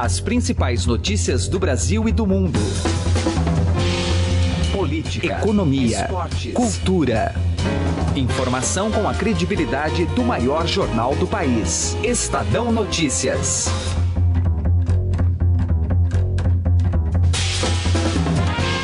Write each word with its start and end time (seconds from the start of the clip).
As 0.00 0.18
principais 0.18 0.86
notícias 0.86 1.46
do 1.46 1.58
Brasil 1.58 2.08
e 2.08 2.12
do 2.12 2.26
mundo. 2.26 2.58
Política, 4.72 5.26
economia, 5.26 6.04
esportes, 6.04 6.54
cultura. 6.54 7.34
Informação 8.16 8.90
com 8.90 9.06
a 9.06 9.12
credibilidade 9.12 10.06
do 10.06 10.24
maior 10.24 10.66
jornal 10.66 11.14
do 11.16 11.26
país. 11.26 11.98
Estadão 12.02 12.72
Notícias. 12.72 13.68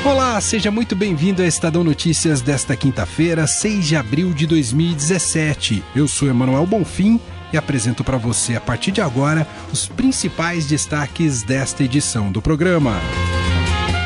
Olá, 0.05 0.39
seja 0.43 0.71
muito 0.71 0.95
bem-vindo 0.95 1.41
a 1.41 1.47
Estadão 1.47 1.83
Notícias 1.83 2.43
desta 2.43 2.77
quinta-feira, 2.77 3.47
6 3.47 3.87
de 3.87 3.97
abril 3.97 4.35
de 4.35 4.47
2017. 4.47 5.83
Eu 5.97 6.07
sou 6.07 6.29
Emanuel 6.29 6.67
Bonfim 6.67 7.19
e 7.53 7.57
apresento 7.57 8.03
para 8.03 8.17
você, 8.17 8.57
a 8.57 8.61
partir 8.61 8.93
de 8.93 9.01
agora, 9.01 9.47
os 9.73 9.87
principais 9.87 10.67
destaques 10.67 11.43
desta 11.43 11.85
edição 11.85 12.31
do 12.31 12.43
programa. 12.43 13.01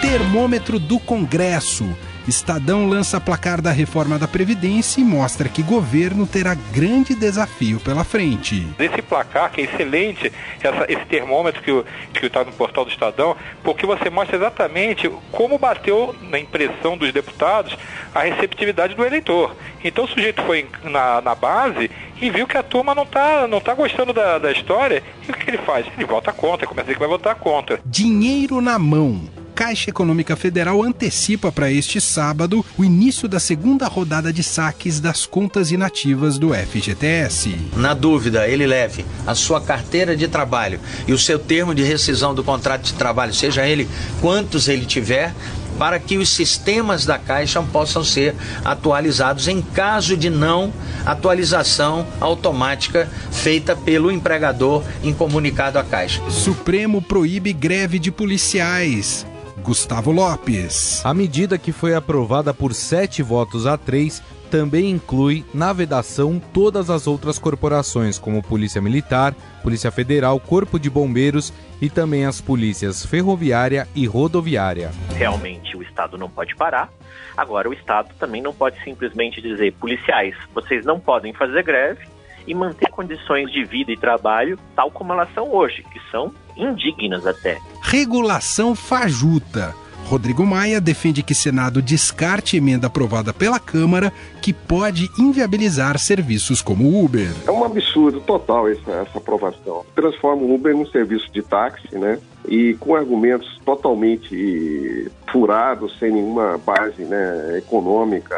Termômetro 0.00 0.78
do 0.78 0.98
Congresso. 0.98 1.96
Estadão 2.28 2.86
lança 2.86 3.20
placar 3.20 3.60
da 3.60 3.70
reforma 3.70 4.18
da 4.18 4.28
Previdência 4.28 5.00
e 5.00 5.04
mostra 5.04 5.48
que 5.48 5.62
governo 5.62 6.26
terá 6.26 6.54
grande 6.54 7.14
desafio 7.14 7.80
pela 7.80 8.04
frente. 8.04 8.66
Esse 8.78 9.02
placar, 9.02 9.50
que 9.50 9.62
é 9.62 9.64
excelente, 9.64 10.32
essa, 10.62 10.84
esse 10.88 11.04
termômetro 11.06 11.84
que 12.12 12.26
está 12.26 12.44
no 12.44 12.52
portal 12.52 12.84
do 12.84 12.90
Estadão, 12.90 13.36
porque 13.62 13.86
você 13.86 14.10
mostra 14.10 14.36
exatamente 14.36 15.10
como 15.32 15.58
bateu 15.58 16.14
na 16.22 16.38
impressão 16.38 16.96
dos 16.96 17.12
deputados 17.12 17.76
a 18.14 18.20
receptividade 18.20 18.94
do 18.94 19.04
eleitor. 19.04 19.54
Então 19.82 20.04
o 20.04 20.08
sujeito 20.08 20.42
foi 20.42 20.66
na, 20.84 21.20
na 21.20 21.34
base 21.34 21.90
e 22.20 22.30
viu 22.30 22.46
que 22.46 22.56
a 22.56 22.62
turma 22.62 22.94
não 22.94 23.04
está 23.04 23.46
não 23.48 23.60
tá 23.60 23.74
gostando 23.74 24.12
da, 24.12 24.38
da 24.38 24.52
história, 24.52 25.02
e 25.26 25.30
o 25.30 25.34
que, 25.34 25.48
ele 25.48 25.58
faz? 25.58 25.86
Ele 25.96 26.04
vota 26.04 26.32
contra, 26.32 26.66
começa 26.66 26.82
a 26.82 26.84
dizer 26.84 26.94
que 26.94 27.00
vai 27.00 27.08
votar 27.08 27.34
contra. 27.34 27.80
Dinheiro 27.84 28.60
na 28.60 28.78
mão. 28.78 29.22
Caixa 29.60 29.90
Econômica 29.90 30.36
Federal 30.36 30.82
antecipa 30.82 31.52
para 31.52 31.70
este 31.70 32.00
sábado 32.00 32.64
o 32.78 32.82
início 32.82 33.28
da 33.28 33.38
segunda 33.38 33.86
rodada 33.88 34.32
de 34.32 34.42
saques 34.42 35.00
das 35.00 35.26
contas 35.26 35.70
inativas 35.70 36.38
do 36.38 36.54
FGTS. 36.54 37.54
Na 37.76 37.92
dúvida, 37.92 38.48
ele 38.48 38.66
leve 38.66 39.04
a 39.26 39.34
sua 39.34 39.60
carteira 39.60 40.16
de 40.16 40.26
trabalho 40.28 40.80
e 41.06 41.12
o 41.12 41.18
seu 41.18 41.38
termo 41.38 41.74
de 41.74 41.82
rescisão 41.82 42.34
do 42.34 42.42
contrato 42.42 42.84
de 42.84 42.94
trabalho, 42.94 43.34
seja 43.34 43.68
ele 43.68 43.86
quantos 44.22 44.66
ele 44.66 44.86
tiver, 44.86 45.34
para 45.78 45.98
que 45.98 46.16
os 46.16 46.30
sistemas 46.30 47.04
da 47.04 47.18
Caixa 47.18 47.62
possam 47.62 48.02
ser 48.02 48.34
atualizados 48.64 49.46
em 49.46 49.60
caso 49.60 50.16
de 50.16 50.30
não 50.30 50.72
atualização 51.04 52.06
automática 52.18 53.10
feita 53.30 53.76
pelo 53.76 54.10
empregador 54.10 54.82
em 55.02 55.12
comunicado 55.12 55.78
à 55.78 55.84
Caixa. 55.84 56.22
Supremo 56.30 57.02
proíbe 57.02 57.52
greve 57.52 57.98
de 57.98 58.10
policiais. 58.10 59.26
Gustavo 59.70 60.10
Lopes. 60.10 61.00
A 61.06 61.14
medida 61.14 61.56
que 61.56 61.70
foi 61.70 61.94
aprovada 61.94 62.52
por 62.52 62.74
sete 62.74 63.22
votos 63.22 63.68
a 63.68 63.78
três 63.78 64.20
também 64.50 64.90
inclui 64.90 65.44
na 65.54 65.72
vedação 65.72 66.42
todas 66.52 66.90
as 66.90 67.06
outras 67.06 67.38
corporações, 67.38 68.18
como 68.18 68.42
Polícia 68.42 68.82
Militar, 68.82 69.32
Polícia 69.62 69.92
Federal, 69.92 70.40
Corpo 70.40 70.76
de 70.76 70.90
Bombeiros 70.90 71.52
e 71.80 71.88
também 71.88 72.26
as 72.26 72.40
polícias 72.40 73.06
ferroviária 73.06 73.86
e 73.94 74.08
rodoviária. 74.08 74.90
Realmente 75.14 75.76
o 75.76 75.82
Estado 75.84 76.18
não 76.18 76.28
pode 76.28 76.56
parar. 76.56 76.92
Agora, 77.36 77.68
o 77.68 77.72
Estado 77.72 78.08
também 78.18 78.42
não 78.42 78.52
pode 78.52 78.82
simplesmente 78.82 79.40
dizer, 79.40 79.72
policiais, 79.74 80.34
vocês 80.52 80.84
não 80.84 80.98
podem 80.98 81.32
fazer 81.32 81.62
greve 81.62 82.08
e 82.44 82.52
manter 82.52 82.90
condições 82.90 83.52
de 83.52 83.62
vida 83.62 83.92
e 83.92 83.96
trabalho 83.96 84.58
tal 84.74 84.90
como 84.90 85.12
elas 85.12 85.32
são 85.32 85.54
hoje, 85.54 85.84
que 85.84 86.00
são 86.10 86.34
indignas 86.60 87.26
até. 87.26 87.58
Regulação 87.82 88.74
fajuta. 88.74 89.74
Rodrigo 90.10 90.44
Maia 90.44 90.80
defende 90.80 91.22
que 91.22 91.36
Senado 91.36 91.80
descarte 91.80 92.56
emenda 92.56 92.88
aprovada 92.88 93.32
pela 93.32 93.60
Câmara 93.60 94.12
que 94.42 94.52
pode 94.52 95.08
inviabilizar 95.16 96.00
serviços 96.00 96.60
como 96.60 96.84
o 96.84 97.04
Uber. 97.04 97.30
É 97.46 97.50
um 97.50 97.64
absurdo 97.64 98.20
total 98.20 98.68
essa, 98.68 98.90
essa 98.90 99.18
aprovação. 99.18 99.84
Transforma 99.94 100.42
o 100.42 100.52
Uber 100.52 100.74
num 100.74 100.86
serviço 100.86 101.32
de 101.32 101.42
táxi, 101.42 101.96
né? 101.96 102.18
E 102.48 102.74
com 102.80 102.96
argumentos 102.96 103.60
totalmente 103.64 105.08
furados, 105.30 105.96
sem 106.00 106.10
nenhuma 106.10 106.58
base 106.58 107.04
né, 107.04 107.58
econômica 107.58 108.36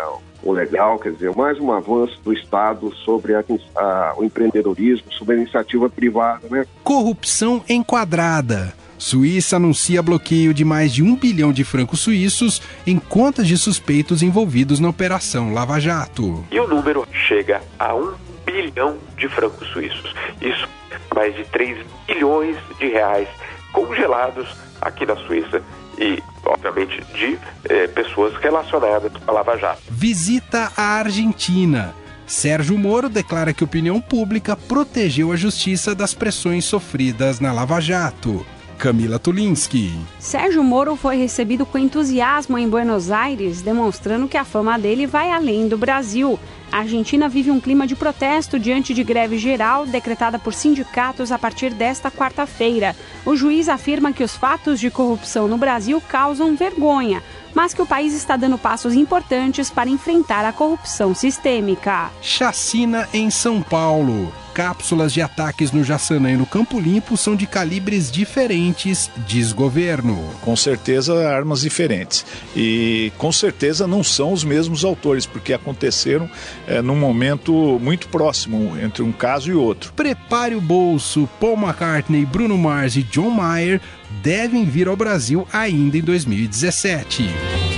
legal, 0.51 0.99
quer 0.99 1.13
dizer, 1.13 1.35
mais 1.37 1.59
um 1.61 1.71
avanço 1.71 2.19
do 2.25 2.33
Estado 2.33 2.93
sobre 3.05 3.35
a, 3.35 3.45
a, 3.77 4.15
o 4.17 4.25
empreendedorismo, 4.25 5.13
sobre 5.13 5.37
a 5.37 5.39
iniciativa 5.39 5.89
privada. 5.89 6.49
Né? 6.51 6.67
Corrupção 6.83 7.63
enquadrada. 7.69 8.75
Suíça 8.99 9.57
anuncia 9.57 10.01
bloqueio 10.01 10.55
de 10.55 10.65
mais 10.65 10.93
de 10.93 11.03
um 11.03 11.17
bilhão 11.17 11.53
de 11.53 11.65
francos 11.65 12.01
suíços 12.01 12.63
em 12.87 12.99
contas 12.99 13.49
de 13.49 13.59
suspeitos 13.59 14.23
envolvidos 14.23 14.79
na 14.79 14.89
Operação 14.89 15.53
Lava 15.53 15.81
Jato. 15.81 16.45
E 16.51 16.61
o 16.61 16.69
número 16.69 17.07
chega 17.13 17.61
a 17.79 17.95
um 17.95 18.15
bilhão 18.47 18.97
de 19.17 19.29
francos 19.29 19.67
suíços. 19.69 20.15
Isso, 20.41 20.69
mais 21.15 21.35
de 21.35 21.45
3 21.45 21.85
bilhões 22.07 22.57
de 22.79 22.89
reais 22.89 23.29
congelados 23.73 24.49
aqui 24.81 25.05
na 25.05 25.17
Suíça 25.17 25.63
e, 25.99 26.23
obviamente, 26.53 27.03
de 27.15 27.39
eh, 27.65 27.87
pessoas 27.89 28.35
relacionadas 28.37 29.13
com 29.13 29.31
a 29.31 29.35
Lava 29.35 29.57
Jato. 29.57 29.83
Visita 29.91 30.71
a 30.77 30.99
Argentina. 30.99 31.95
Sérgio 32.27 32.79
Moro 32.79 33.09
declara 33.09 33.53
que 33.53 33.65
a 33.65 33.67
opinião 33.67 34.01
pública 34.01 34.57
protegeu 34.57 35.33
a 35.33 35.37
justiça 35.37 35.95
das 35.95 36.15
pressões 36.15 36.65
sofridas 36.65 37.41
na 37.41 37.53
Lava 37.53 37.81
Jato. 37.81 38.45
Camila 38.79 39.19
Tulinski. 39.19 39.93
Sérgio 40.19 40.63
Moro 40.65 40.97
foi 40.97 41.17
recebido 41.17 41.65
com 41.65 41.79
entusiasmo 41.79 42.59
em 42.59 42.69
Buenos 42.69 43.11
Aires, 43.11 43.63
demonstrando 43.63 44.27
que 44.27 44.37
a 44.37 44.45
fama 44.45 44.79
dele 44.79 45.07
vai 45.07 45.31
além 45.31 45.69
do 45.69 45.79
Brasil. 45.79 46.39
A 46.73 46.79
Argentina 46.79 47.29
vive 47.29 47.51
um 47.51 47.61
clima 47.61 47.87
de 47.87 47.95
protesto 47.95 48.59
diante 48.59 48.95
de 48.95 49.05
greve 49.05 49.37
geral 49.37 49.85
decretada 49.85 50.39
por 50.39 50.55
sindicatos 50.55 51.31
a 51.31 51.39
partir 51.39 51.75
desta 51.75 52.11
quarta-feira. 52.11 52.97
O 53.27 53.37
juiz 53.37 53.69
afirma 53.69 54.11
que 54.11 54.25
os 54.25 54.35
fatos 54.35 54.81
de 54.81 54.91
corrupção 54.91 55.47
no 55.47 55.59
Brasil 55.59 56.03
causam 56.09 56.57
vergonha, 56.57 57.23
mas 57.55 57.75
que 57.75 57.83
o 57.83 57.87
país 57.87 58.15
está 58.15 58.39
dando 58.39 58.57
passos 58.57 58.95
importantes 58.95 59.69
para 59.69 59.91
enfrentar 59.91 60.47
a 60.47 60.53
corrupção 60.53 61.15
sistêmica. 61.15 62.11
Chacina 62.23 63.07
em 63.13 63.29
São 63.29 63.61
Paulo 63.61 64.33
cápsulas 64.53 65.13
de 65.13 65.21
ataques 65.21 65.73
no 65.73 65.83
Jaçanã 65.83 66.31
e 66.33 66.37
no 66.37 66.47
Campo 66.47 66.79
Limpo 66.79 67.17
são 67.17 67.35
de 67.35 67.47
calibres 67.47 68.11
diferentes, 68.11 69.11
diz 69.27 69.53
governo. 69.53 70.23
Com 70.41 70.55
certeza, 70.55 71.29
armas 71.29 71.63
diferentes. 71.63 72.25
E 72.55 73.13
com 73.19 73.33
certeza 73.33 73.87
não 73.87 74.05
são 74.05 74.33
os 74.33 74.45
mesmos 74.45 74.85
autores, 74.85 75.27
porque 75.27 75.53
aconteceram 75.53 76.29
é, 76.67 76.83
num 76.83 76.97
momento 76.97 77.79
muito 77.81 78.09
próximo 78.09 78.77
entre 78.79 79.03
um 79.03 79.13
caso 79.13 79.51
e 79.51 79.55
outro. 79.55 79.93
Prepare 79.95 80.55
o 80.55 80.61
bolso. 80.61 81.29
Paul 81.41 81.57
McCartney, 81.57 82.25
Bruno 82.25 82.59
Mars 82.59 82.97
e 82.97 83.03
John 83.03 83.31
Mayer 83.31 83.81
devem 84.23 84.65
vir 84.65 84.89
ao 84.89 84.97
Brasil 84.97 85.47
ainda 85.53 85.97
em 85.97 86.03
2017 86.03 87.72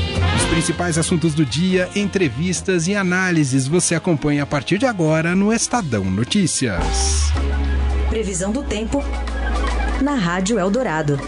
principais 0.46 0.98
assuntos 0.98 1.34
do 1.34 1.44
dia, 1.44 1.88
entrevistas 1.94 2.86
e 2.88 2.94
análises 2.94 3.66
você 3.66 3.94
acompanha 3.94 4.42
a 4.42 4.46
partir 4.46 4.78
de 4.78 4.86
agora 4.86 5.34
no 5.34 5.52
Estadão 5.52 6.04
Notícias. 6.04 7.32
Previsão 8.08 8.52
do 8.52 8.62
tempo 8.62 9.02
na 10.02 10.14
Rádio 10.14 10.58
Eldorado. 10.58 11.18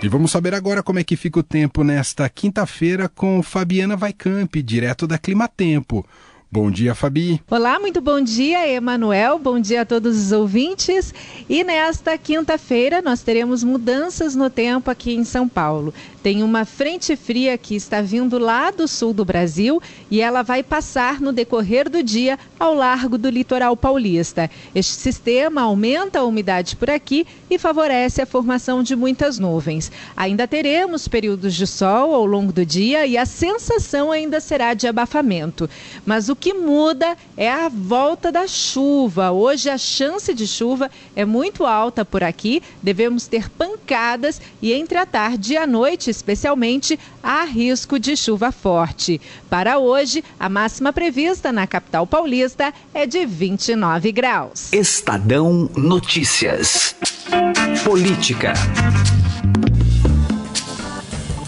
E 0.00 0.08
vamos 0.08 0.30
saber 0.30 0.54
agora 0.54 0.82
como 0.82 1.00
é 1.00 1.04
que 1.04 1.16
fica 1.16 1.40
o 1.40 1.42
tempo 1.42 1.82
nesta 1.82 2.28
quinta-feira 2.28 3.08
com 3.08 3.42
Fabiana 3.42 3.96
Vaicamp, 3.96 4.54
direto 4.62 5.06
da 5.06 5.18
Clima 5.18 5.48
Tempo. 5.48 6.06
Bom 6.50 6.70
dia, 6.70 6.94
Fabi. 6.94 7.42
Olá, 7.50 7.78
muito 7.78 8.00
bom 8.00 8.22
dia, 8.22 8.66
Emanuel. 8.66 9.38
Bom 9.38 9.60
dia 9.60 9.82
a 9.82 9.84
todos 9.84 10.16
os 10.16 10.32
ouvintes. 10.32 11.12
E 11.46 11.62
nesta 11.62 12.16
quinta-feira 12.16 13.02
nós 13.02 13.20
teremos 13.20 13.62
mudanças 13.62 14.34
no 14.34 14.48
tempo 14.48 14.90
aqui 14.90 15.12
em 15.12 15.24
São 15.24 15.46
Paulo. 15.46 15.92
Tem 16.28 16.42
uma 16.42 16.66
frente 16.66 17.16
fria 17.16 17.56
que 17.56 17.74
está 17.74 18.02
vindo 18.02 18.36
lá 18.36 18.70
do 18.70 18.86
sul 18.86 19.14
do 19.14 19.24
Brasil 19.24 19.80
e 20.10 20.20
ela 20.20 20.42
vai 20.42 20.62
passar 20.62 21.22
no 21.22 21.32
decorrer 21.32 21.88
do 21.88 22.02
dia 22.02 22.38
ao 22.60 22.74
largo 22.74 23.16
do 23.16 23.30
litoral 23.30 23.74
paulista. 23.74 24.50
Este 24.74 24.92
sistema 24.92 25.62
aumenta 25.62 26.18
a 26.18 26.24
umidade 26.24 26.76
por 26.76 26.90
aqui 26.90 27.26
e 27.48 27.56
favorece 27.56 28.20
a 28.20 28.26
formação 28.26 28.82
de 28.82 28.94
muitas 28.94 29.38
nuvens. 29.38 29.90
Ainda 30.14 30.46
teremos 30.46 31.08
períodos 31.08 31.54
de 31.54 31.66
sol 31.66 32.14
ao 32.14 32.26
longo 32.26 32.52
do 32.52 32.66
dia 32.66 33.06
e 33.06 33.16
a 33.16 33.24
sensação 33.24 34.12
ainda 34.12 34.38
será 34.38 34.74
de 34.74 34.86
abafamento. 34.86 35.70
Mas 36.04 36.28
o 36.28 36.36
que 36.36 36.52
muda 36.52 37.16
é 37.38 37.50
a 37.50 37.70
volta 37.70 38.30
da 38.30 38.46
chuva. 38.46 39.32
Hoje 39.32 39.70
a 39.70 39.78
chance 39.78 40.34
de 40.34 40.46
chuva 40.46 40.90
é 41.16 41.24
muito 41.24 41.64
alta 41.64 42.04
por 42.04 42.22
aqui. 42.22 42.62
Devemos 42.82 43.26
ter 43.26 43.48
pancadas 43.48 44.42
e 44.60 44.74
entre 44.74 44.98
a 44.98 45.06
tarde 45.06 45.54
e 45.54 45.56
a 45.56 45.66
noite 45.66 46.17
especialmente 46.18 46.98
há 47.22 47.44
risco 47.44 47.98
de 47.98 48.16
chuva 48.16 48.52
forte. 48.52 49.20
Para 49.48 49.78
hoje, 49.78 50.22
a 50.38 50.48
máxima 50.48 50.92
prevista 50.92 51.52
na 51.52 51.66
capital 51.66 52.06
paulista 52.06 52.72
é 52.92 53.06
de 53.06 53.24
29 53.24 54.12
graus. 54.12 54.72
Estadão 54.72 55.70
Notícias. 55.76 56.94
Política. 57.84 58.52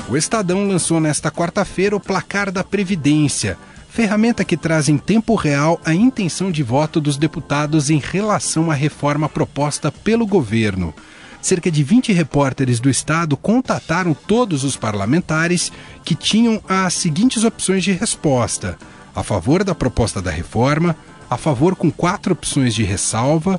O 0.09 0.17
Estadão 0.17 0.67
lançou 0.67 1.01
nesta 1.01 1.31
quarta-feira 1.31 1.95
o 1.95 2.01
Placar 2.01 2.51
da 2.51 2.65
Previdência, 2.65 3.57
ferramenta 3.89 4.45
que 4.45 4.57
traz 4.57 4.89
em 4.89 4.99
tempo 4.99 5.35
real 5.35 5.81
a 5.85 5.95
intenção 5.95 6.51
de 6.51 6.63
voto 6.63 7.01
dos 7.01 7.17
deputados 7.17 7.91
em 7.91 7.99
relação 7.99 8.71
à 8.71 8.75
reforma 8.75 9.29
proposta 9.29 9.93
pelo 9.93 10.27
governo. 10.27 10.95
Cerca 11.43 11.71
de 11.71 11.83
20 11.83 12.13
repórteres 12.13 12.81
do 12.81 12.91
estado 12.91 13.37
contataram 13.37 14.15
todos 14.15 14.63
os 14.63 14.77
parlamentares 14.77 15.73
que 16.05 16.15
tinham 16.15 16.63
as 16.69 16.95
seguintes 16.95 17.45
opções 17.45 17.83
de 17.83 17.93
resposta: 17.93 18.79
a 19.15 19.23
favor 19.23 19.65
da 19.65 19.75
proposta 19.75 20.21
da 20.21 20.31
reforma, 20.31 20.95
a 21.31 21.37
favor 21.37 21.75
com 21.75 21.91
quatro 21.91 22.33
opções 22.33 22.75
de 22.75 22.83
ressalva, 22.83 23.59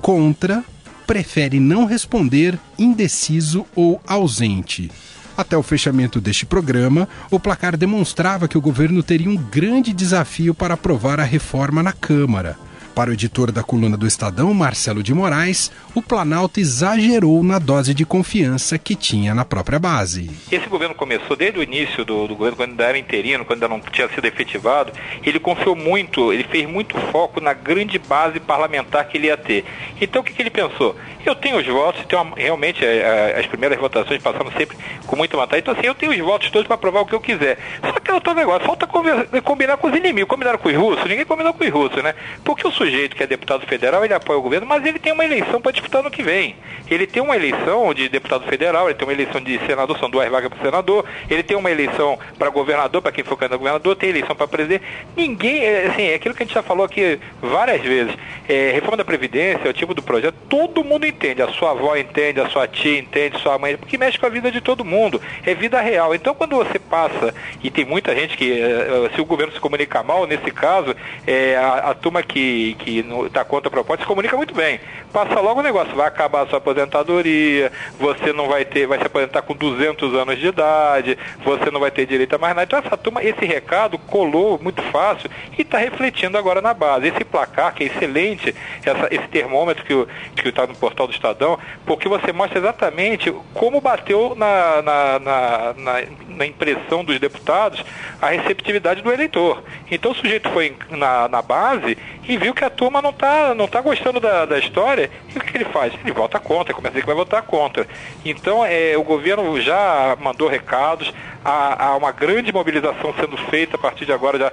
contra, 0.00 0.64
prefere 1.06 1.58
não 1.58 1.84
responder, 1.84 2.58
indeciso 2.78 3.66
ou 3.74 4.00
ausente. 4.06 4.90
Até 5.36 5.56
o 5.56 5.62
fechamento 5.62 6.20
deste 6.20 6.46
programa, 6.46 7.06
o 7.30 7.38
placar 7.38 7.76
demonstrava 7.76 8.48
que 8.48 8.56
o 8.56 8.60
governo 8.60 9.02
teria 9.02 9.28
um 9.28 9.36
grande 9.36 9.92
desafio 9.92 10.54
para 10.54 10.74
aprovar 10.74 11.20
a 11.20 11.24
reforma 11.24 11.82
na 11.82 11.92
Câmara. 11.92 12.56
Para 12.96 13.10
o 13.10 13.12
editor 13.12 13.52
da 13.52 13.62
coluna 13.62 13.94
do 13.94 14.06
Estadão, 14.06 14.54
Marcelo 14.54 15.02
de 15.02 15.12
Moraes, 15.12 15.70
o 15.94 16.00
Planalto 16.00 16.58
exagerou 16.58 17.42
na 17.42 17.58
dose 17.58 17.92
de 17.92 18.06
confiança 18.06 18.78
que 18.78 18.94
tinha 18.94 19.34
na 19.34 19.44
própria 19.44 19.78
base. 19.78 20.30
Esse 20.50 20.66
governo 20.66 20.94
começou 20.94 21.36
desde 21.36 21.58
o 21.58 21.62
início 21.62 22.06
do, 22.06 22.26
do 22.26 22.34
governo, 22.34 22.56
quando 22.56 22.70
ainda 22.70 22.84
era 22.84 22.96
interino, 22.96 23.44
quando 23.44 23.62
ainda 23.62 23.68
não 23.68 23.82
tinha 23.82 24.08
sido 24.08 24.24
efetivado, 24.24 24.94
ele 25.22 25.38
confiou 25.38 25.76
muito, 25.76 26.32
ele 26.32 26.44
fez 26.44 26.66
muito 26.66 26.96
foco 27.12 27.38
na 27.38 27.52
grande 27.52 27.98
base 27.98 28.40
parlamentar 28.40 29.06
que 29.06 29.18
ele 29.18 29.26
ia 29.26 29.36
ter. 29.36 29.66
Então 30.00 30.22
o 30.22 30.24
que, 30.24 30.32
que 30.32 30.40
ele 30.40 30.48
pensou? 30.48 30.96
Eu 31.26 31.34
tenho 31.34 31.58
os 31.58 31.66
votos, 31.66 32.02
uma, 32.10 32.34
realmente 32.34 32.82
a, 32.82 32.88
é, 32.88 33.36
a, 33.36 33.40
as 33.40 33.46
primeiras 33.46 33.78
votações 33.78 34.22
passaram 34.22 34.50
sempre 34.52 34.74
com 35.06 35.16
muita 35.16 35.36
vantagem. 35.36 35.60
Então 35.60 35.74
assim, 35.74 35.86
eu 35.86 35.94
tenho 35.94 36.12
os 36.12 36.18
votos 36.18 36.50
todos 36.50 36.66
para 36.66 36.76
aprovar 36.76 37.02
o 37.02 37.06
que 37.06 37.14
eu 37.14 37.20
quiser. 37.20 37.58
Só 37.82 37.92
que 37.92 38.10
é 38.10 38.14
outro 38.14 38.32
negócio, 38.32 38.64
falta 38.64 38.86
combinar 38.86 39.76
com 39.76 39.88
os 39.88 39.94
inimigos. 39.94 40.30
Combinaram 40.30 40.58
com 40.58 40.70
os 40.70 40.74
russos? 40.74 41.04
Ninguém 41.04 41.26
combinou 41.26 41.52
com 41.52 41.62
os 41.62 41.70
russos, 41.70 42.02
né? 42.02 42.14
Porque 42.42 42.66
o 42.66 42.72
sujeito 42.86 43.16
que 43.16 43.22
é 43.22 43.26
deputado 43.26 43.66
federal, 43.66 44.04
ele 44.04 44.14
apoia 44.14 44.38
o 44.38 44.42
governo, 44.42 44.66
mas 44.66 44.84
ele 44.84 44.98
tem 44.98 45.12
uma 45.12 45.24
eleição 45.24 45.60
para 45.60 45.72
disputar 45.72 46.02
no 46.02 46.10
que 46.10 46.22
vem. 46.22 46.54
Ele 46.88 47.06
tem 47.06 47.22
uma 47.22 47.34
eleição 47.34 47.92
de 47.92 48.08
deputado 48.08 48.44
federal, 48.44 48.88
ele 48.88 48.94
tem 48.94 49.06
uma 49.06 49.12
eleição 49.12 49.40
de 49.40 49.58
senador, 49.66 49.98
são 49.98 50.08
duas 50.08 50.28
vagas 50.30 50.48
para 50.48 50.64
senador, 50.64 51.04
ele 51.28 51.42
tem 51.42 51.56
uma 51.56 51.70
eleição 51.70 52.18
para 52.38 52.48
governador, 52.48 53.02
para 53.02 53.10
quem 53.10 53.24
for 53.24 53.36
candidato 53.36 53.54
a 53.54 53.58
governador, 53.58 53.96
tem 53.96 54.10
eleição 54.10 54.36
para 54.36 54.46
presidente. 54.46 54.84
Ninguém, 55.16 55.64
é, 55.64 55.86
assim, 55.86 56.02
é 56.02 56.14
aquilo 56.14 56.34
que 56.34 56.42
a 56.42 56.46
gente 56.46 56.54
já 56.54 56.62
falou 56.62 56.84
aqui 56.84 57.18
várias 57.40 57.82
vezes. 57.82 58.14
É, 58.48 58.70
reforma 58.72 58.98
da 58.98 59.04
Previdência, 59.04 59.66
é 59.66 59.70
o 59.70 59.72
tipo 59.72 59.94
do 59.94 60.02
projeto, 60.02 60.36
todo 60.48 60.84
mundo 60.84 61.06
entende. 61.06 61.42
A 61.42 61.48
sua 61.48 61.72
avó 61.72 61.96
entende, 61.96 62.40
a 62.40 62.48
sua 62.48 62.68
tia 62.68 62.98
entende, 62.98 63.40
sua 63.40 63.58
mãe, 63.58 63.76
porque 63.76 63.98
mexe 63.98 64.18
com 64.18 64.26
a 64.26 64.28
vida 64.28 64.50
de 64.50 64.60
todo 64.60 64.84
mundo. 64.84 65.20
É 65.44 65.54
vida 65.54 65.80
real. 65.80 66.14
Então, 66.14 66.34
quando 66.34 66.54
você 66.56 66.78
passa, 66.78 67.34
e 67.62 67.70
tem 67.70 67.84
muita 67.84 68.14
gente 68.14 68.36
que, 68.36 68.60
é, 68.60 69.10
se 69.14 69.20
o 69.20 69.24
governo 69.24 69.52
se 69.52 69.60
comunica 69.60 70.02
mal, 70.02 70.26
nesse 70.26 70.50
caso, 70.52 70.94
é, 71.26 71.56
a, 71.56 71.90
a 71.90 71.94
turma 71.94 72.22
que, 72.22 72.75
que 72.76 73.04
está 73.26 73.44
contra 73.44 73.68
a 73.68 73.70
proposta 73.70 74.02
se 74.02 74.08
comunica 74.08 74.36
muito 74.36 74.54
bem. 74.54 74.80
Passa 75.12 75.40
logo 75.40 75.60
o 75.60 75.62
negócio, 75.62 75.94
vai 75.94 76.06
acabar 76.06 76.42
a 76.42 76.46
sua 76.46 76.58
aposentadoria, 76.58 77.72
você 77.98 78.32
não 78.32 78.48
vai 78.48 78.64
ter, 78.64 78.86
vai 78.86 78.98
se 78.98 79.06
aposentar 79.06 79.42
com 79.42 79.54
200 79.54 80.14
anos 80.14 80.38
de 80.38 80.46
idade, 80.46 81.18
você 81.44 81.70
não 81.70 81.80
vai 81.80 81.90
ter 81.90 82.06
direito 82.06 82.34
a 82.34 82.38
mais 82.38 82.54
nada. 82.54 82.64
Então 82.64 82.78
essa 82.78 82.96
turma, 82.96 83.22
esse 83.22 83.44
recado 83.44 83.98
colou 83.98 84.58
muito 84.62 84.82
fácil 84.82 85.30
e 85.56 85.62
está 85.62 85.78
refletindo 85.78 86.36
agora 86.36 86.60
na 86.60 86.74
base. 86.74 87.08
Esse 87.08 87.24
placar 87.24 87.74
que 87.74 87.84
é 87.84 87.86
excelente, 87.86 88.54
essa, 88.84 89.08
esse 89.10 89.28
termômetro 89.28 89.84
que 89.84 90.48
está 90.48 90.66
no 90.66 90.74
portal 90.74 91.06
do 91.06 91.12
Estadão, 91.12 91.58
porque 91.84 92.08
você 92.08 92.32
mostra 92.32 92.58
exatamente 92.58 93.32
como 93.54 93.80
bateu 93.80 94.34
na, 94.36 94.82
na, 94.82 95.18
na, 95.18 95.74
na, 95.74 96.02
na 96.28 96.46
impressão 96.46 97.04
dos 97.04 97.18
deputados 97.18 97.84
a 98.20 98.28
receptividade 98.28 99.02
do 99.02 99.12
eleitor. 99.12 99.62
Então 99.90 100.12
o 100.12 100.14
sujeito 100.14 100.48
foi 100.50 100.76
na, 100.90 101.28
na 101.28 101.42
base 101.42 101.96
e 102.28 102.36
viu 102.36 102.54
que 102.54 102.64
a 102.64 102.70
turma 102.70 103.00
não 103.00 103.10
está 103.10 103.54
não 103.54 103.68
tá 103.68 103.80
gostando 103.80 104.20
da, 104.20 104.44
da 104.44 104.58
história, 104.58 105.10
e 105.34 105.38
o 105.38 105.40
que, 105.40 105.56
ele 105.56 105.64
faz? 105.66 105.92
Ele 105.94 106.12
vota 106.12 106.38
contra, 106.38 106.74
começa 106.74 106.88
a 106.88 106.92
dizer 106.92 107.02
que 107.02 107.06
vai 107.06 107.16
votar 107.16 107.42
contra. 107.42 107.86
Então, 108.24 108.64
é, 108.64 108.96
o 108.96 109.02
governo 109.02 109.60
já 109.60 110.16
mandou 110.20 110.48
recados, 110.48 111.12
há, 111.44 111.86
há, 111.86 111.96
uma 111.96 112.12
grande 112.12 112.52
mobilização 112.52 113.14
sendo 113.14 113.36
feita 113.36 113.76
a 113.76 113.78
partir 113.78 114.04
de 114.04 114.12
agora, 114.12 114.38
já 114.38 114.52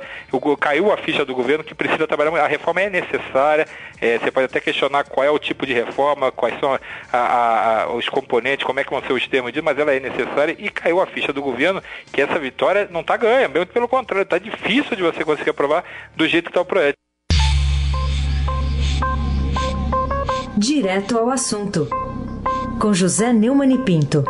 caiu 0.59 0.91
a 0.91 0.97
ficha 0.97 1.25
do 1.25 1.33
governo 1.33 1.63
que 1.63 1.73
precisa 1.73 2.07
trabalhar, 2.07 2.43
a 2.43 2.47
reforma 2.47 2.81
é 2.81 2.89
necessária, 2.89 3.65
é, 3.99 4.19
você 4.19 4.31
pode 4.31 4.45
até 4.45 4.59
questionar 4.59 5.03
qual 5.05 5.25
é 5.25 5.31
o 5.31 5.39
tipo 5.39 5.65
de 5.65 5.73
reforma, 5.73 6.31
quais 6.31 6.59
são 6.59 6.77
a, 7.11 7.17
a, 7.83 7.93
os 7.93 8.07
componentes, 8.09 8.65
como 8.65 8.79
é 8.79 8.83
que 8.83 8.91
vão 8.91 9.01
ser 9.01 9.13
os 9.13 9.27
termos 9.27 9.51
disso, 9.51 9.65
mas 9.65 9.77
ela 9.77 9.93
é 9.93 9.99
necessária 9.99 10.55
e 10.57 10.69
caiu 10.69 11.01
a 11.01 11.07
ficha 11.07 11.33
do 11.33 11.41
governo 11.41 11.81
que 12.11 12.21
essa 12.21 12.37
vitória 12.37 12.87
não 12.91 13.01
está 13.01 13.17
ganha, 13.17 13.47
mesmo 13.47 13.67
pelo 13.67 13.87
contrário, 13.87 14.23
está 14.23 14.37
difícil 14.37 14.95
de 14.95 15.01
você 15.01 15.23
conseguir 15.23 15.49
aprovar 15.49 15.83
do 16.15 16.27
jeito 16.27 16.45
que 16.45 16.51
está 16.51 16.61
o 16.61 16.65
projeto. 16.65 17.02
Direto 20.57 21.17
ao 21.17 21.31
assunto, 21.31 21.87
com 22.79 22.93
José 22.93 23.33
Neumann 23.33 23.73
e 23.73 23.77
Pinto. 23.79 24.23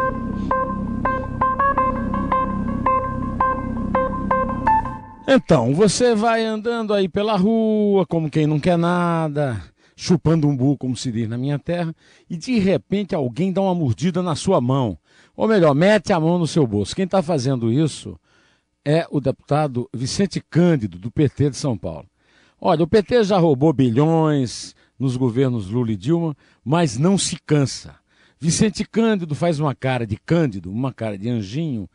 Então, 5.28 5.76
você 5.76 6.16
vai 6.16 6.46
andando 6.46 6.94
aí 6.94 7.10
pela 7.10 7.36
rua, 7.36 8.06
como 8.06 8.30
quem 8.30 8.48
não 8.48 8.58
quer 8.58 8.78
nada, 8.78 9.62
chupando 9.98 10.48
um 10.48 10.56
bu, 10.56 10.78
como 10.78 10.96
se 10.96 11.12
diz 11.12 11.28
na 11.28 11.38
minha 11.38 11.60
terra, 11.60 11.94
e 12.30 12.38
de 12.38 12.58
repente 12.58 13.14
alguém 13.14 13.52
dá 13.52 13.62
uma 13.62 13.76
mordida 13.76 14.24
na 14.24 14.34
sua 14.34 14.62
mão. 14.62 14.98
Ou 15.36 15.46
melhor, 15.46 15.76
mete 15.76 16.14
a 16.14 16.20
mão 16.22 16.40
no 16.40 16.48
seu 16.48 16.66
bolso. 16.66 16.96
Quem 16.96 17.04
está 17.04 17.22
fazendo 17.22 17.70
isso 17.70 18.18
é 18.86 19.06
o 19.12 19.20
deputado 19.20 19.90
Vicente 19.94 20.42
Cândido, 20.50 20.98
do 20.98 21.12
PT 21.12 21.50
de 21.50 21.58
São 21.58 21.78
Paulo. 21.78 22.08
Olha, 22.62 22.84
o 22.84 22.88
PT 22.88 23.26
já 23.26 23.38
roubou 23.38 23.74
bilhões, 23.74 24.74
nos 25.00 25.18
governos 25.18 25.70
Lula 25.70 25.92
e 25.92 25.96
Dilma, 25.96 26.36
mas 26.64 26.98
não 26.98 27.18
se 27.18 27.38
cansa. 27.46 27.96
Vicente 28.40 28.84
Cândido 28.84 29.34
faz 29.36 29.60
uma 29.60 29.74
cara 29.74 30.06
de 30.06 30.18
Cândido, 30.18 30.72
uma 30.72 30.94
cara 30.94 31.18
de 31.18 31.30
anjinho, 31.30 31.90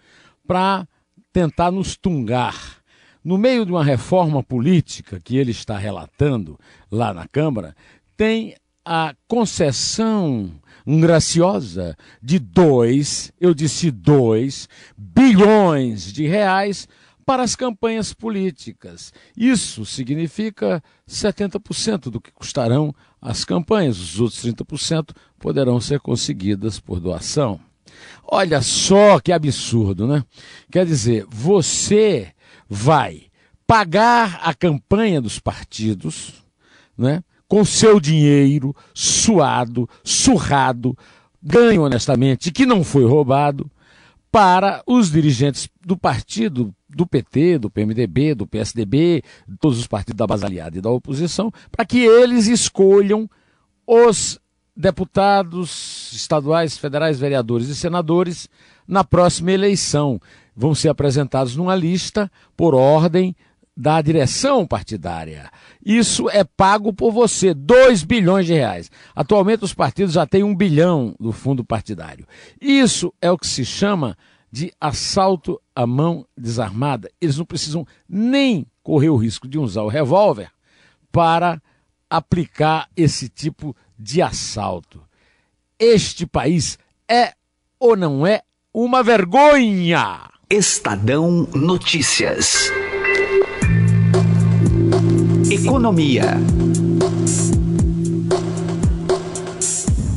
para 0.47 0.89
tentar 1.33 1.71
nos 1.71 1.97
tungar. 1.97 2.79
No 3.23 3.37
meio 3.37 3.67
de 3.67 3.73
uma 3.73 3.85
reforma 3.85 4.43
política 4.43 5.21
que 5.21 5.37
ele 5.37 5.51
está 5.51 5.77
relatando 5.77 6.59
lá 6.91 7.13
na 7.13 7.29
Câmara, 7.29 7.77
tem 8.17 8.57
a 8.85 9.15
concessão 9.27 10.51
graciosa 10.87 11.95
de 12.23 12.39
dois, 12.39 13.31
eu 13.39 13.53
disse 13.53 13.91
dois, 13.91 14.67
bilhões 14.97 16.11
de 16.11 16.27
reais 16.27 16.89
para 17.29 17.43
as 17.43 17.55
campanhas 17.55 18.15
políticas. 18.15 19.13
Isso 19.37 19.85
significa 19.85 20.83
70% 21.07 22.09
do 22.09 22.23
que 22.23 22.33
custarão 22.33 22.95
as 23.21 23.45
campanhas, 23.45 24.01
os 24.01 24.19
outros 24.19 24.43
30% 24.43 25.11
poderão 25.39 25.79
ser 25.79 26.01
conseguidas 26.01 26.81
por 26.81 26.99
doação. 26.99 27.61
Olha 28.25 28.63
só 28.63 29.21
que 29.21 29.31
absurdo, 29.31 30.07
né? 30.07 30.25
Quer 30.73 30.87
dizer, 30.87 31.27
você 31.29 32.33
vai 32.67 33.25
pagar 33.67 34.41
a 34.43 34.55
campanha 34.55 35.21
dos 35.21 35.39
partidos, 35.39 36.33
né? 36.97 37.23
Com 37.47 37.63
seu 37.63 38.01
dinheiro 38.01 38.75
suado, 38.95 39.87
surrado, 40.03 40.97
ganho 41.43 41.83
honestamente, 41.83 42.51
que 42.51 42.65
não 42.65 42.83
foi 42.83 43.05
roubado, 43.05 43.71
para 44.33 44.83
os 44.87 45.11
dirigentes 45.11 45.69
do 45.85 45.97
partido, 45.97 46.75
do 46.99 47.07
PT, 47.07 47.61
do 47.61 47.71
PMDB, 47.71 48.35
do 48.35 48.45
PSDB, 48.45 49.23
todos 49.61 49.79
os 49.79 49.87
partidos 49.87 50.19
da 50.19 50.27
base 50.27 50.45
aliada 50.45 50.77
e 50.77 50.81
da 50.81 50.91
oposição, 50.91 51.53
para 51.71 51.85
que 51.85 52.01
eles 52.01 52.49
escolham 52.49 53.31
os 53.87 54.41
deputados 54.77 56.11
estaduais, 56.13 56.77
federais, 56.77 57.19
vereadores 57.19 57.69
e 57.69 57.77
senadores 57.77 58.49
na 58.87 59.05
próxima 59.05 59.53
eleição. 59.53 60.21
Vão 60.57 60.75
ser 60.75 60.89
apresentados 60.89 61.55
numa 61.55 61.77
lista 61.77 62.29
por 62.57 62.75
ordem 62.75 63.35
da 63.77 64.03
direção 64.03 64.67
partidária. 64.67 65.49
Isso 65.87 66.29
é 66.29 66.43
pago 66.43 66.93
por 66.93 67.13
você, 67.13 67.55
2 67.55 68.03
bilhões 68.03 68.47
de 68.47 68.55
reais. 68.55 68.91
Atualmente 69.15 69.65
os 69.65 69.73
partidos 69.73 70.15
já 70.15 70.27
têm 70.27 70.43
um 70.43 70.55
bilhão 70.55 71.15
do 71.21 71.31
fundo 71.31 71.63
partidário. 71.63 72.27
Isso 72.61 73.15
é 73.23 73.31
o 73.31 73.39
que 73.39 73.47
se 73.47 73.65
chama 73.65 74.19
de 74.51 74.73
assalto 74.81 75.61
à 75.75 75.87
mão 75.87 76.27
desarmada. 76.37 77.11
Eles 77.21 77.37
não 77.37 77.45
precisam 77.45 77.87
nem 78.09 78.67
correr 78.83 79.11
o 79.11 79.17
risco 79.17 79.47
de 79.47 79.59
usar 79.59 79.83
o 79.83 79.89
revólver 79.89 80.51
para 81.13 81.63
aplicar 82.09 82.89
esse 82.97 83.29
tipo 83.29 83.77
de 83.99 84.23
assalto. 84.23 85.03
Este 85.79 86.27
país 86.27 86.79
é 87.09 87.35
ou 87.79 87.97
não 87.97 88.27
é 88.27 88.43
uma 88.73 89.03
vergonha! 89.03 90.31
Estadão 90.51 91.47
Notícias. 91.55 92.71
Economia. 95.51 96.39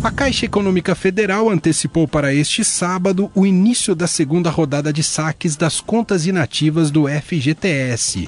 A 0.04 0.10
Caixa 0.10 0.48
Econômica 0.48 0.96
Federal 0.96 1.48
antecipou 1.48 2.08
para 2.08 2.34
este 2.34 2.64
sábado 2.64 3.30
o 3.36 3.46
início 3.46 3.94
da 3.94 4.08
segunda 4.08 4.50
rodada 4.50 4.92
de 4.92 5.04
saques 5.04 5.56
das 5.56 5.80
contas 5.80 6.26
inativas 6.26 6.90
do 6.90 7.06
FGTS. 7.08 8.28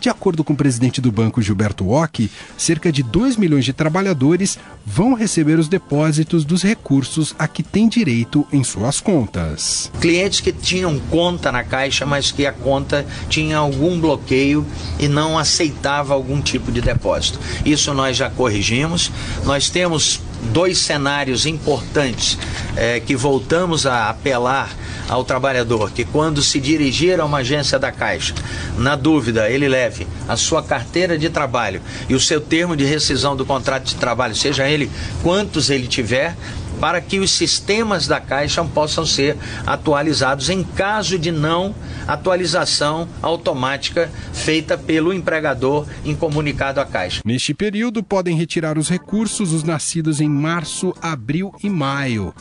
De 0.00 0.08
acordo 0.08 0.42
com 0.42 0.52
o 0.52 0.56
presidente 0.56 1.00
do 1.00 1.12
banco 1.12 1.40
Gilberto 1.40 1.88
Ock, 1.88 2.28
cerca 2.58 2.90
de 2.90 3.04
2 3.04 3.36
milhões 3.36 3.64
de 3.64 3.72
trabalhadores 3.72 4.58
vão 4.84 5.14
receber 5.14 5.60
os 5.60 5.68
depósitos 5.68 6.44
dos 6.44 6.60
recursos 6.60 7.36
a 7.38 7.46
que 7.46 7.62
têm 7.62 7.88
direito 7.88 8.44
em 8.52 8.64
suas 8.64 9.00
contas. 9.00 9.92
Clientes 10.00 10.40
que 10.40 10.50
tinham 10.50 10.98
conta 11.08 11.52
na 11.52 11.62
Caixa, 11.62 12.04
mas 12.04 12.32
que 12.32 12.44
a 12.44 12.52
conta 12.52 13.06
tinha 13.28 13.58
algum 13.58 14.00
bloqueio 14.00 14.66
e 14.98 15.06
não 15.06 15.38
aceitava 15.38 16.14
algum 16.14 16.42
tipo 16.42 16.72
de 16.72 16.80
depósito. 16.80 17.38
Isso 17.64 17.94
nós 17.94 18.16
já 18.16 18.28
corrigimos. 18.28 19.08
Nós 19.44 19.70
temos 19.70 20.20
dois 20.42 20.78
cenários 20.78 21.46
importantes 21.46 22.38
é, 22.76 23.00
que 23.00 23.14
voltamos 23.14 23.86
a 23.86 24.10
apelar 24.10 24.70
ao 25.08 25.24
trabalhador 25.24 25.90
que 25.90 26.04
quando 26.04 26.42
se 26.42 26.58
dirigir 26.58 27.20
a 27.20 27.24
uma 27.24 27.38
agência 27.38 27.78
da 27.78 27.92
Caixa, 27.92 28.34
na 28.78 28.96
dúvida, 28.96 29.50
ele 29.50 29.68
leve 29.68 30.06
a 30.28 30.36
sua 30.36 30.62
carteira 30.62 31.18
de 31.18 31.28
trabalho 31.28 31.82
e 32.08 32.14
o 32.14 32.20
seu 32.20 32.40
termo 32.40 32.76
de 32.76 32.84
rescisão 32.84 33.36
do 33.36 33.44
contrato 33.44 33.84
de 33.84 33.96
trabalho, 33.96 34.34
seja 34.34 34.68
ele 34.68 34.90
quantos 35.22 35.70
ele 35.70 35.86
tiver, 35.86 36.36
para 36.82 37.00
que 37.00 37.20
os 37.20 37.30
sistemas 37.30 38.08
da 38.08 38.18
Caixa 38.18 38.64
possam 38.64 39.06
ser 39.06 39.36
atualizados 39.64 40.50
em 40.50 40.64
caso 40.64 41.16
de 41.16 41.30
não 41.30 41.72
atualização 42.08 43.08
automática 43.22 44.10
feita 44.32 44.76
pelo 44.76 45.12
empregador 45.12 45.86
em 46.04 46.12
comunicado 46.12 46.80
à 46.80 46.84
Caixa. 46.84 47.22
Neste 47.24 47.54
período, 47.54 48.02
podem 48.02 48.36
retirar 48.36 48.76
os 48.78 48.88
recursos 48.88 49.52
os 49.52 49.62
nascidos 49.62 50.20
em 50.20 50.28
março, 50.28 50.92
abril 51.00 51.54
e 51.62 51.70
maio. 51.70 52.34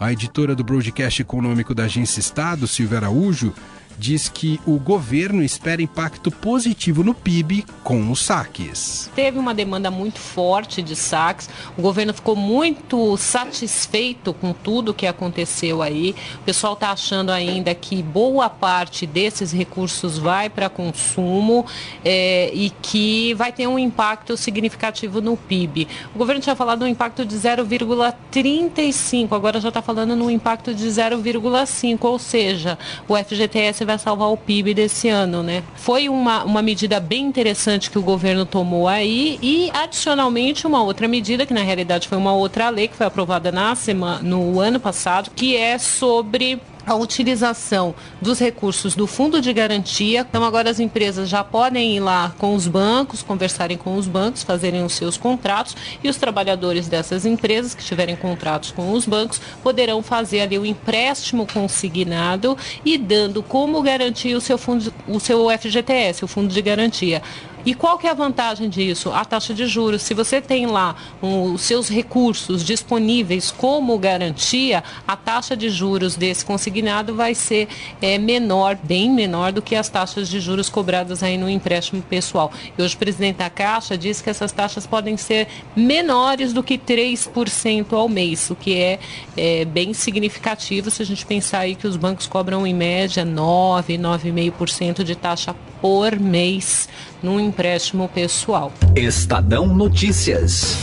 A 0.00 0.10
editora 0.10 0.54
do 0.54 0.64
broadcast 0.64 1.20
econômico 1.20 1.74
da 1.74 1.84
Agência 1.84 2.18
Estado, 2.18 2.66
Silvia 2.66 2.96
Araújo, 2.96 3.52
diz 3.98 4.28
que 4.28 4.60
o 4.66 4.78
governo 4.78 5.42
espera 5.42 5.82
impacto 5.82 6.30
positivo 6.30 7.04
no 7.04 7.14
PIB 7.14 7.64
com 7.82 8.10
os 8.10 8.20
saques. 8.24 9.10
Teve 9.14 9.38
uma 9.38 9.54
demanda 9.54 9.90
muito 9.90 10.18
forte 10.18 10.82
de 10.82 10.96
saques, 10.96 11.48
o 11.76 11.82
governo 11.82 12.12
ficou 12.12 12.36
muito 12.36 13.16
satisfeito 13.16 14.32
com 14.34 14.52
tudo 14.52 14.94
que 14.94 15.06
aconteceu 15.06 15.82
aí. 15.82 16.14
O 16.36 16.44
pessoal 16.44 16.74
está 16.74 16.90
achando 16.90 17.30
ainda 17.30 17.74
que 17.74 18.02
boa 18.02 18.48
parte 18.48 19.06
desses 19.06 19.52
recursos 19.52 20.18
vai 20.18 20.48
para 20.48 20.68
consumo 20.68 21.66
é, 22.04 22.50
e 22.52 22.70
que 22.82 23.34
vai 23.34 23.52
ter 23.52 23.66
um 23.66 23.78
impacto 23.78 24.36
significativo 24.36 25.20
no 25.20 25.36
PIB. 25.36 25.88
O 26.14 26.18
governo 26.18 26.40
tinha 26.40 26.56
falado 26.56 26.84
um 26.84 26.88
impacto 26.88 27.24
de 27.24 27.36
0,35, 27.36 29.32
agora 29.32 29.60
já 29.60 29.68
está 29.68 29.82
falando 29.82 30.14
no 30.16 30.30
impacto 30.30 30.74
de 30.74 30.86
0,5, 30.86 31.98
ou 32.02 32.18
seja, 32.18 32.78
o 33.08 33.16
FGTS 33.16 33.81
vai 33.84 33.98
salvar 33.98 34.28
o 34.28 34.36
PIB 34.36 34.74
desse 34.74 35.08
ano, 35.08 35.42
né? 35.42 35.62
Foi 35.76 36.08
uma, 36.08 36.44
uma 36.44 36.62
medida 36.62 37.00
bem 37.00 37.24
interessante 37.24 37.90
que 37.90 37.98
o 37.98 38.02
governo 38.02 38.44
tomou 38.44 38.88
aí 38.88 39.38
e, 39.42 39.70
adicionalmente, 39.72 40.66
uma 40.66 40.82
outra 40.82 41.06
medida, 41.08 41.46
que 41.46 41.54
na 41.54 41.62
realidade 41.62 42.08
foi 42.08 42.18
uma 42.18 42.32
outra 42.32 42.68
lei 42.68 42.88
que 42.88 42.96
foi 42.96 43.06
aprovada 43.06 43.52
na 43.52 43.74
semana, 43.74 44.22
no 44.22 44.60
ano 44.60 44.80
passado, 44.80 45.30
que 45.34 45.56
é 45.56 45.78
sobre 45.78 46.60
a 46.86 46.94
utilização 46.94 47.94
dos 48.20 48.38
recursos 48.38 48.94
do 48.94 49.06
fundo 49.06 49.40
de 49.40 49.52
garantia. 49.52 50.26
Então, 50.28 50.44
agora 50.44 50.70
as 50.70 50.80
empresas 50.80 51.28
já 51.28 51.44
podem 51.44 51.96
ir 51.96 52.00
lá 52.00 52.34
com 52.38 52.54
os 52.54 52.66
bancos, 52.66 53.22
conversarem 53.22 53.76
com 53.76 53.96
os 53.96 54.06
bancos, 54.06 54.42
fazerem 54.42 54.84
os 54.84 54.94
seus 54.94 55.16
contratos 55.16 55.76
e 56.02 56.08
os 56.08 56.16
trabalhadores 56.16 56.88
dessas 56.88 57.24
empresas 57.24 57.74
que 57.74 57.84
tiverem 57.84 58.16
contratos 58.16 58.70
com 58.70 58.92
os 58.92 59.06
bancos 59.06 59.40
poderão 59.62 60.02
fazer 60.02 60.40
ali 60.40 60.58
o 60.58 60.66
empréstimo 60.66 61.46
consignado 61.46 62.56
e 62.84 62.98
dando 62.98 63.42
como 63.42 63.82
garantia 63.82 64.36
o 64.36 64.40
seu 64.40 64.58
fundo, 64.58 64.92
o 65.06 65.20
seu 65.20 65.48
FGTS, 65.50 66.24
o 66.24 66.28
fundo 66.28 66.52
de 66.52 66.62
garantia. 66.62 67.22
E 67.64 67.74
qual 67.74 67.96
que 67.96 68.06
é 68.06 68.10
a 68.10 68.14
vantagem 68.14 68.68
disso? 68.68 69.10
A 69.12 69.24
taxa 69.24 69.54
de 69.54 69.66
juros. 69.66 70.02
Se 70.02 70.14
você 70.14 70.40
tem 70.40 70.66
lá 70.66 70.96
um, 71.22 71.52
os 71.52 71.62
seus 71.62 71.88
recursos 71.88 72.64
disponíveis 72.64 73.52
como 73.52 73.96
garantia, 73.98 74.82
a 75.06 75.16
taxa 75.16 75.56
de 75.56 75.70
juros 75.70 76.16
desse 76.16 76.44
consignado 76.44 77.14
vai 77.14 77.34
ser 77.34 77.68
é, 78.00 78.18
menor, 78.18 78.76
bem 78.82 79.10
menor 79.10 79.52
do 79.52 79.62
que 79.62 79.76
as 79.76 79.88
taxas 79.88 80.28
de 80.28 80.40
juros 80.40 80.68
cobradas 80.68 81.22
aí 81.22 81.38
no 81.38 81.48
empréstimo 81.48 82.02
pessoal. 82.02 82.52
E 82.76 82.82
hoje 82.82 82.96
o 82.96 82.98
presidente 82.98 83.36
da 83.36 83.48
Caixa 83.48 83.96
disse 83.96 84.24
que 84.24 84.30
essas 84.30 84.50
taxas 84.50 84.86
podem 84.86 85.16
ser 85.16 85.46
menores 85.76 86.52
do 86.52 86.62
que 86.62 86.76
3% 86.76 87.92
ao 87.92 88.08
mês, 88.08 88.50
o 88.50 88.56
que 88.56 88.76
é, 88.76 88.98
é 89.36 89.64
bem 89.64 89.94
significativo 89.94 90.90
se 90.90 91.02
a 91.02 91.06
gente 91.06 91.24
pensar 91.24 91.60
aí 91.60 91.74
que 91.74 91.86
os 91.86 91.96
bancos 91.96 92.26
cobram 92.26 92.66
em 92.66 92.74
média 92.74 93.24
9, 93.24 93.98
9,5% 93.98 95.04
de 95.04 95.14
taxa 95.14 95.54
por 95.82 96.16
mês 96.18 96.88
num 97.20 97.40
empréstimo 97.40 98.08
pessoal. 98.08 98.72
Estadão 98.94 99.66
Notícias. 99.66 100.76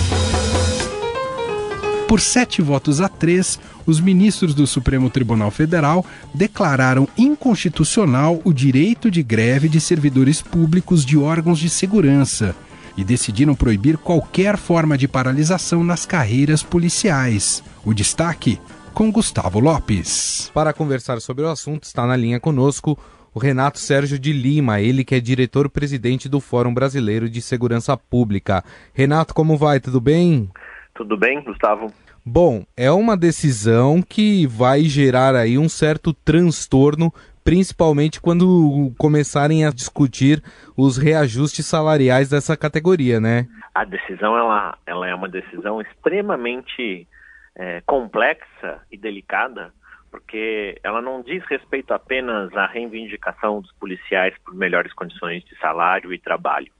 Por 2.05 2.19
sete 2.19 2.61
votos 2.61 2.99
a 2.99 3.07
três, 3.07 3.57
os 3.85 4.01
ministros 4.01 4.53
do 4.53 4.67
Supremo 4.67 5.09
Tribunal 5.09 5.51
Federal 5.51 6.05
declararam 6.33 7.07
inconstitucional 7.17 8.41
o 8.43 8.51
direito 8.51 9.09
de 9.09 9.23
greve 9.23 9.69
de 9.69 9.79
servidores 9.79 10.41
públicos 10.41 11.05
de 11.05 11.17
órgãos 11.17 11.59
de 11.59 11.69
segurança 11.69 12.53
e 12.97 13.03
decidiram 13.03 13.55
proibir 13.55 13.97
qualquer 13.97 14.57
forma 14.57 14.97
de 14.97 15.07
paralisação 15.07 15.81
nas 15.81 16.05
carreiras 16.05 16.61
policiais. 16.61 17.63
O 17.85 17.93
destaque 17.93 18.59
com 18.93 19.09
Gustavo 19.09 19.59
Lopes. 19.59 20.51
Para 20.53 20.73
conversar 20.73 21.21
sobre 21.21 21.45
o 21.45 21.49
assunto, 21.49 21.83
está 21.83 22.05
na 22.05 22.17
linha 22.17 22.39
conosco 22.39 22.99
o 23.33 23.39
Renato 23.39 23.79
Sérgio 23.79 24.17
de 24.19 24.31
Lima, 24.31 24.81
ele 24.81 25.03
que 25.03 25.15
é 25.15 25.19
diretor-presidente 25.19 26.27
do 26.27 26.39
Fórum 26.39 26.73
Brasileiro 26.73 27.29
de 27.29 27.41
Segurança 27.41 27.95
Pública. 27.95 28.63
Renato, 28.93 29.33
como 29.33 29.57
vai? 29.57 29.79
Tudo 29.79 30.01
bem? 30.01 30.49
Tudo 30.93 31.15
bem, 31.17 31.41
Gustavo? 31.43 31.93
Bom, 32.25 32.63
é 32.75 32.91
uma 32.91 33.15
decisão 33.15 34.01
que 34.01 34.45
vai 34.45 34.83
gerar 34.83 35.35
aí 35.35 35.57
um 35.57 35.69
certo 35.69 36.13
transtorno, 36.13 37.13
principalmente 37.43 38.19
quando 38.19 38.93
começarem 38.97 39.65
a 39.65 39.71
discutir 39.71 40.43
os 40.75 40.97
reajustes 40.97 41.65
salariais 41.65 42.29
dessa 42.29 42.57
categoria, 42.57 43.19
né? 43.19 43.47
A 43.73 43.85
decisão 43.85 44.37
ela, 44.37 44.77
ela 44.85 45.07
é 45.07 45.15
uma 45.15 45.29
decisão 45.29 45.81
extremamente 45.81 47.07
é, 47.55 47.81
complexa 47.85 48.81
e 48.91 48.97
delicada 48.97 49.71
porque 50.09 50.79
ela 50.83 51.01
não 51.01 51.21
diz 51.21 51.43
respeito 51.45 51.93
apenas 51.93 52.55
à 52.55 52.65
reivindicação 52.65 53.61
dos 53.61 53.71
policiais 53.73 54.35
por 54.43 54.53
melhores 54.53 54.93
condições 54.93 55.43
de 55.45 55.57
salário 55.57 56.13
e 56.13 56.19
trabalho. 56.19 56.71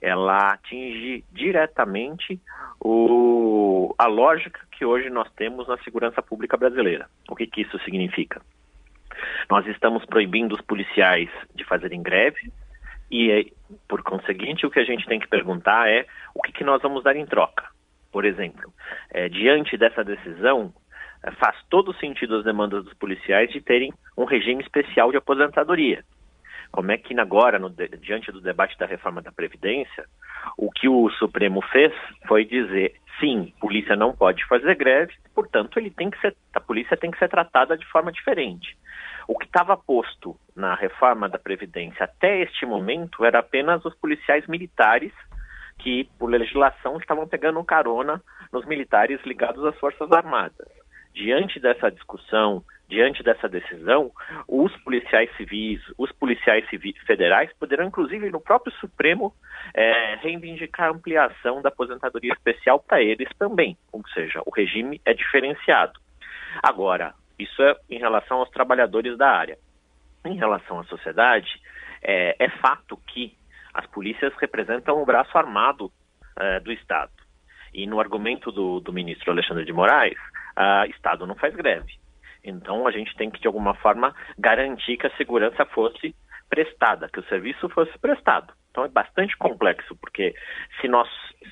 Ela 0.00 0.52
atinge 0.52 1.24
diretamente 1.30 2.40
o, 2.80 3.94
a 3.98 4.06
lógica 4.06 4.60
que 4.72 4.84
hoje 4.84 5.10
nós 5.10 5.30
temos 5.32 5.68
na 5.68 5.76
segurança 5.78 6.22
pública 6.22 6.56
brasileira. 6.56 7.06
O 7.28 7.36
que, 7.36 7.46
que 7.46 7.62
isso 7.62 7.78
significa? 7.80 8.40
Nós 9.50 9.66
estamos 9.66 10.04
proibindo 10.06 10.54
os 10.54 10.60
policiais 10.62 11.28
de 11.54 11.64
fazerem 11.64 12.02
greve 12.02 12.50
e, 13.10 13.52
por 13.88 14.02
conseguinte, 14.02 14.64
o 14.64 14.70
que 14.70 14.78
a 14.78 14.84
gente 14.84 15.06
tem 15.06 15.18
que 15.18 15.28
perguntar 15.28 15.88
é 15.90 16.06
o 16.34 16.40
que, 16.40 16.52
que 16.52 16.64
nós 16.64 16.80
vamos 16.80 17.02
dar 17.02 17.16
em 17.16 17.26
troca. 17.26 17.64
Por 18.12 18.24
exemplo, 18.24 18.72
é, 19.10 19.28
diante 19.28 19.76
dessa 19.76 20.02
decisão, 20.02 20.72
faz 21.38 21.56
todo 21.68 21.94
sentido 21.94 22.36
as 22.36 22.44
demandas 22.44 22.84
dos 22.84 22.94
policiais 22.94 23.50
de 23.50 23.60
terem 23.60 23.92
um 24.16 24.24
regime 24.24 24.62
especial 24.62 25.10
de 25.10 25.18
aposentadoria. 25.18 26.02
Como 26.72 26.92
é 26.92 26.96
que 26.96 27.18
agora, 27.18 27.58
no, 27.58 27.68
diante 27.68 28.30
do 28.30 28.40
debate 28.40 28.78
da 28.78 28.86
reforma 28.86 29.20
da 29.20 29.32
Previdência, 29.32 30.04
o 30.56 30.70
que 30.70 30.88
o 30.88 31.10
Supremo 31.10 31.60
fez 31.62 31.92
foi 32.28 32.44
dizer, 32.44 32.94
sim, 33.18 33.52
polícia 33.60 33.96
não 33.96 34.14
pode 34.14 34.46
fazer 34.46 34.76
greve, 34.76 35.12
portanto, 35.34 35.78
ele 35.78 35.90
tem 35.90 36.10
que 36.10 36.20
ser, 36.20 36.34
a 36.54 36.60
polícia 36.60 36.96
tem 36.96 37.10
que 37.10 37.18
ser 37.18 37.28
tratada 37.28 37.76
de 37.76 37.84
forma 37.86 38.12
diferente. 38.12 38.76
O 39.26 39.36
que 39.36 39.46
estava 39.46 39.76
posto 39.76 40.36
na 40.54 40.74
reforma 40.74 41.28
da 41.28 41.38
Previdência 41.38 42.04
até 42.04 42.40
este 42.40 42.64
momento 42.64 43.24
era 43.24 43.40
apenas 43.40 43.84
os 43.84 43.94
policiais 43.96 44.46
militares 44.46 45.12
que, 45.78 46.08
por 46.18 46.30
legislação, 46.30 46.98
estavam 46.98 47.26
pegando 47.26 47.62
carona 47.64 48.22
nos 48.52 48.64
militares 48.66 49.20
ligados 49.24 49.64
às 49.64 49.76
Forças 49.78 50.10
Armadas 50.12 50.79
diante 51.14 51.60
dessa 51.60 51.90
discussão, 51.90 52.62
diante 52.88 53.22
dessa 53.22 53.48
decisão, 53.48 54.10
os 54.48 54.74
policiais 54.78 55.30
civis, 55.36 55.80
os 55.96 56.10
policiais 56.12 56.68
civis 56.68 56.96
federais 57.06 57.52
poderão, 57.58 57.86
inclusive, 57.86 58.30
no 58.30 58.40
próprio 58.40 58.72
Supremo, 58.76 59.34
é, 59.72 60.16
reivindicar 60.16 60.88
a 60.88 60.90
ampliação 60.90 61.62
da 61.62 61.68
aposentadoria 61.68 62.32
especial 62.32 62.80
para 62.80 63.00
eles 63.02 63.28
também. 63.38 63.76
Ou 63.92 64.02
seja, 64.08 64.42
o 64.44 64.50
regime 64.50 65.00
é 65.04 65.14
diferenciado. 65.14 66.00
Agora, 66.62 67.14
Isso 67.40 67.62
é 67.62 67.74
em 67.88 67.98
relação 67.98 68.38
aos 68.38 68.50
trabalhadores 68.50 69.16
da 69.16 69.30
área. 69.30 69.56
Em 70.26 70.36
relação 70.36 70.78
à 70.78 70.84
sociedade, 70.84 71.48
é, 72.02 72.36
é 72.38 72.48
fato 72.50 72.98
que 73.06 73.34
as 73.72 73.86
polícias 73.86 74.34
representam 74.38 75.00
o 75.00 75.06
braço 75.06 75.36
armado 75.38 75.90
é, 76.38 76.60
do 76.60 76.70
Estado. 76.70 77.12
E 77.72 77.86
no 77.86 77.98
argumento 77.98 78.52
do, 78.52 78.80
do 78.80 78.92
ministro 78.92 79.30
Alexandre 79.30 79.64
de 79.64 79.72
Moraes, 79.72 80.18
o 80.86 80.90
Estado 80.90 81.26
não 81.26 81.34
faz 81.34 81.54
greve. 81.54 81.98
Então 82.42 82.86
a 82.86 82.90
gente 82.90 83.14
tem 83.16 83.30
que, 83.30 83.40
de 83.40 83.46
alguma 83.46 83.74
forma, 83.74 84.14
garantir 84.38 84.96
que 84.96 85.06
a 85.06 85.16
segurança 85.16 85.64
fosse 85.66 86.14
prestada, 86.48 87.08
que 87.08 87.20
o 87.20 87.24
serviço 87.24 87.68
fosse 87.68 87.96
prestado. 87.98 88.52
Então 88.70 88.84
é 88.84 88.88
bastante 88.88 89.36
complexo, 89.36 89.96
porque 89.96 90.34
se 90.80 90.88
nós, 90.88 91.08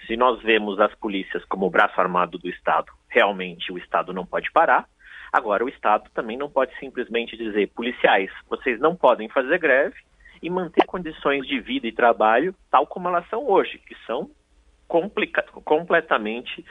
se 0.07 0.17
nós 0.17 0.41
vemos 0.43 0.81
as 0.81 0.95
polícias 0.95 1.45
como 1.45 1.67
o 1.67 1.71
braço 1.71 2.00
armado 2.00 2.38
do 2.38 2.49
Estado, 2.49 2.93
realmente 3.09 3.73
o 3.73 3.79
Estado 3.79 4.12
não 4.12 4.27
pode 4.27 4.50
parar. 4.53 4.87
Agora, 5.33 5.65
o 5.65 5.69
Estado 5.69 6.09
também 6.15 6.37
não 6.37 6.49
pode 6.49 6.75
simplesmente 6.79 7.37
dizer, 7.37 7.69
policiais, 7.69 8.31
vocês 8.49 8.81
não 8.81 8.97
podem 8.97 9.29
fazer 9.29 9.59
greve 9.59 9.97
e 10.41 10.49
manter 10.49 10.85
condições 10.87 11.47
de 11.47 11.61
vida 11.61 11.87
e 11.87 11.93
trabalho 11.93 12.55
tal 12.71 12.87
como 12.87 13.09
elas 13.09 13.29
são 13.29 13.47
hoje, 13.47 13.79
que 13.79 13.95
são 14.07 14.31
completamente 14.88 16.64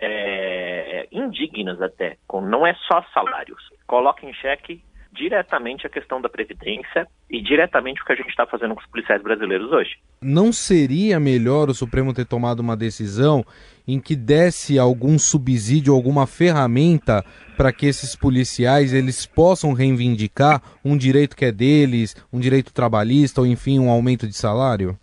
é, 0.00 1.08
indignas 1.10 1.82
até. 1.82 2.16
Não 2.32 2.66
é 2.66 2.74
só 2.86 3.04
salários. 3.12 3.60
Coloca 3.86 4.24
em 4.24 4.32
xeque 4.32 4.82
diretamente 5.14 5.86
a 5.86 5.90
questão 5.90 6.20
da 6.20 6.28
Previdência 6.28 7.06
e 7.30 7.40
diretamente 7.40 8.02
o 8.02 8.04
que 8.04 8.12
a 8.12 8.16
gente 8.16 8.28
está 8.28 8.46
fazendo 8.46 8.74
com 8.74 8.80
os 8.80 8.86
policiais 8.86 9.22
brasileiros 9.22 9.70
hoje. 9.70 9.92
Não 10.20 10.52
seria 10.52 11.20
melhor 11.20 11.70
o 11.70 11.74
Supremo 11.74 12.12
ter 12.12 12.26
tomado 12.26 12.60
uma 12.60 12.76
decisão 12.76 13.44
em 13.86 14.00
que 14.00 14.16
desse 14.16 14.78
algum 14.78 15.18
subsídio, 15.18 15.94
alguma 15.94 16.26
ferramenta 16.26 17.24
para 17.56 17.72
que 17.72 17.86
esses 17.86 18.16
policiais 18.16 18.92
eles 18.92 19.24
possam 19.24 19.72
reivindicar 19.72 20.60
um 20.84 20.96
direito 20.96 21.36
que 21.36 21.44
é 21.44 21.52
deles, 21.52 22.16
um 22.32 22.40
direito 22.40 22.72
trabalhista 22.72 23.40
ou 23.40 23.46
enfim 23.46 23.78
um 23.78 23.90
aumento 23.90 24.26
de 24.26 24.34
salário? 24.34 24.98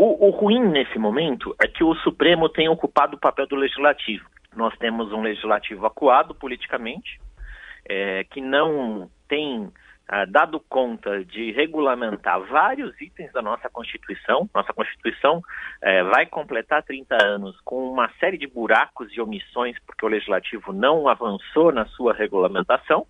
O, 0.00 0.28
o 0.28 0.30
ruim 0.30 0.60
nesse 0.60 0.96
momento 0.96 1.56
é 1.60 1.66
que 1.66 1.82
o 1.82 1.92
Supremo 1.96 2.48
tem 2.48 2.68
ocupado 2.68 3.16
o 3.16 3.18
papel 3.18 3.48
do 3.48 3.56
legislativo. 3.56 4.24
Nós 4.54 4.72
temos 4.78 5.12
um 5.12 5.22
legislativo 5.22 5.84
acuado 5.84 6.36
politicamente, 6.36 7.20
é, 7.84 8.22
que 8.22 8.40
não 8.40 9.10
tem 9.26 9.68
ah, 10.06 10.24
dado 10.24 10.60
conta 10.68 11.24
de 11.24 11.50
regulamentar 11.50 12.40
vários 12.42 12.98
itens 13.00 13.32
da 13.32 13.42
nossa 13.42 13.68
Constituição. 13.68 14.48
Nossa 14.54 14.72
Constituição 14.72 15.42
eh, 15.82 16.04
vai 16.04 16.26
completar 16.26 16.84
30 16.84 17.18
anos 17.26 17.60
com 17.64 17.90
uma 17.90 18.08
série 18.20 18.38
de 18.38 18.46
buracos 18.46 19.08
e 19.12 19.20
omissões, 19.20 19.76
porque 19.84 20.06
o 20.06 20.08
Legislativo 20.08 20.72
não 20.72 21.08
avançou 21.08 21.72
na 21.72 21.84
sua 21.86 22.14
regulamentação. 22.14 23.04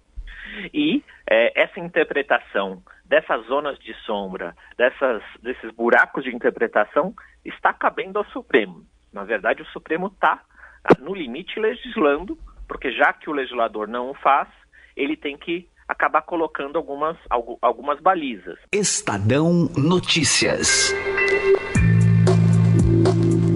E 0.73 1.05
eh, 1.31 1.53
essa 1.55 1.79
interpretação 1.79 2.83
dessas 3.09 3.47
zonas 3.47 3.79
de 3.79 3.95
sombra, 4.05 4.55
dessas, 4.77 5.23
desses 5.43 5.71
buracos 5.73 6.25
de 6.25 6.35
interpretação, 6.35 7.15
está 7.45 7.73
cabendo 7.73 8.19
ao 8.19 8.25
Supremo. 8.27 8.85
Na 9.13 9.25
verdade, 9.25 9.63
o 9.63 9.67
Supremo 9.67 10.09
está, 10.09 10.43
ah, 10.85 11.01
no 11.01 11.15
limite, 11.15 11.59
legislando, 11.59 12.39
porque 12.69 12.93
já 12.93 13.13
que 13.13 13.31
o 13.31 13.33
legislador 13.33 13.89
não 13.89 14.11
o 14.11 14.15
faz, 14.15 14.49
ele 14.95 15.17
tem 15.17 15.37
que 15.37 15.67
acabar 15.89 16.21
colocando 16.23 16.77
algumas, 16.77 17.17
algumas 17.63 17.99
balizas. 18.01 18.59
Estadão 18.73 19.71
Notícias. 19.75 20.93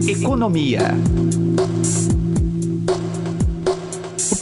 Economia. 0.09 0.80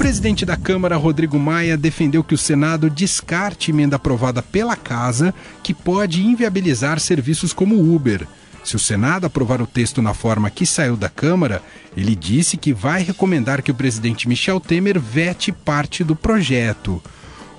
O 0.00 0.02
presidente 0.02 0.47
da 0.47 0.57
Câmara, 0.57 0.97
Rodrigo 0.97 1.38
Maia, 1.38 1.76
defendeu 1.76 2.25
que 2.25 2.35
o 2.35 2.38
Senado 2.38 2.88
descarte 2.88 3.71
emenda 3.71 3.97
aprovada 3.97 4.40
pela 4.40 4.75
Casa 4.75 5.35
que 5.62 5.75
pode 5.75 6.23
inviabilizar 6.23 6.99
serviços 6.99 7.52
como 7.52 7.78
Uber. 7.95 8.26
Se 8.64 8.75
o 8.75 8.78
Senado 8.78 9.26
aprovar 9.26 9.61
o 9.61 9.66
texto 9.66 10.00
na 10.00 10.14
forma 10.14 10.49
que 10.49 10.65
saiu 10.65 10.97
da 10.97 11.10
Câmara, 11.10 11.63
ele 11.95 12.17
disse 12.17 12.56
que 12.56 12.73
vai 12.73 13.02
recomendar 13.02 13.60
que 13.60 13.71
o 13.71 13.75
presidente 13.75 14.26
Michel 14.26 14.58
Temer 14.58 14.99
vete 14.99 15.52
parte 15.52 16.02
do 16.02 16.17
projeto. 16.17 17.02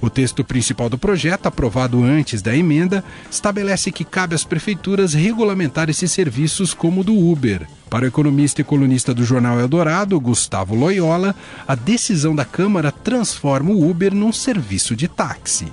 O 0.02 0.10
texto 0.10 0.44
principal 0.44 0.90
do 0.90 0.98
projeto, 0.98 1.46
aprovado 1.46 2.02
antes 2.04 2.42
da 2.42 2.56
emenda, 2.56 3.04
estabelece 3.30 3.92
que 3.92 4.04
cabe 4.04 4.34
às 4.34 4.44
prefeituras 4.44 5.14
regulamentar 5.14 5.92
esses 5.92 6.12
serviços 6.12 6.74
como 6.74 7.02
o 7.02 7.04
do 7.04 7.14
Uber. 7.14 7.68
Para 7.88 8.06
o 8.06 8.08
economista 8.08 8.62
e 8.62 8.64
colunista 8.64 9.14
do 9.14 9.24
jornal 9.24 9.60
Eldorado, 9.60 10.20
Gustavo 10.20 10.74
Loyola, 10.74 11.36
a 11.68 11.76
decisão 11.76 12.36
da 12.36 12.44
Câmara 12.44 12.92
transforma 12.92 13.70
o 13.70 13.88
Uber 13.88 14.12
num 14.16 14.32
serviço 14.32 14.96
de 14.96 15.08
táxi. 15.08 15.72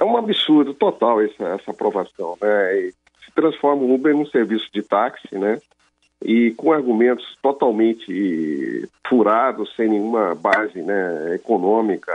É 0.00 0.04
um 0.04 0.16
absurdo 0.16 0.72
total 0.72 1.20
essa, 1.20 1.44
essa 1.48 1.70
aprovação. 1.70 2.38
Né? 2.40 2.90
Se 3.24 3.32
transforma 3.34 3.82
o 3.82 3.94
Uber 3.94 4.16
num 4.16 4.26
serviço 4.26 4.66
de 4.72 4.82
táxi, 4.82 5.36
né? 5.36 5.58
E 6.24 6.50
com 6.52 6.72
argumentos 6.72 7.36
totalmente 7.40 8.88
furados, 9.08 9.72
sem 9.76 9.88
nenhuma 9.88 10.34
base 10.34 10.82
né, 10.82 11.34
econômica 11.36 12.12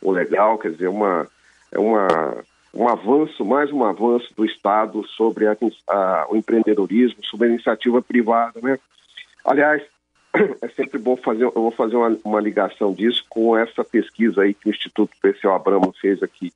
o 0.00 0.10
legal, 0.10 0.58
quer 0.58 0.72
dizer, 0.72 0.88
uma, 0.88 1.26
é 1.72 1.78
uma, 1.78 2.44
um 2.74 2.88
avanço, 2.88 3.44
mais 3.44 3.72
um 3.72 3.84
avanço 3.84 4.32
do 4.36 4.44
Estado 4.44 5.06
sobre 5.08 5.46
a, 5.46 5.56
a, 5.88 6.26
o 6.30 6.36
empreendedorismo, 6.36 7.24
sobre 7.24 7.48
a 7.48 7.50
iniciativa 7.50 8.00
privada, 8.00 8.60
né? 8.60 8.78
Aliás, 9.44 9.82
é 10.62 10.68
sempre 10.68 10.98
bom 10.98 11.16
fazer, 11.16 11.44
eu 11.44 11.52
vou 11.52 11.70
fazer 11.70 11.96
uma, 11.96 12.16
uma 12.24 12.40
ligação 12.40 12.92
disso 12.92 13.24
com 13.28 13.56
essa 13.56 13.82
pesquisa 13.84 14.42
aí 14.42 14.54
que 14.54 14.68
o 14.68 14.70
Instituto 14.70 15.16
Perseu 15.20 15.52
Abramo 15.52 15.94
fez 16.00 16.22
aqui 16.22 16.52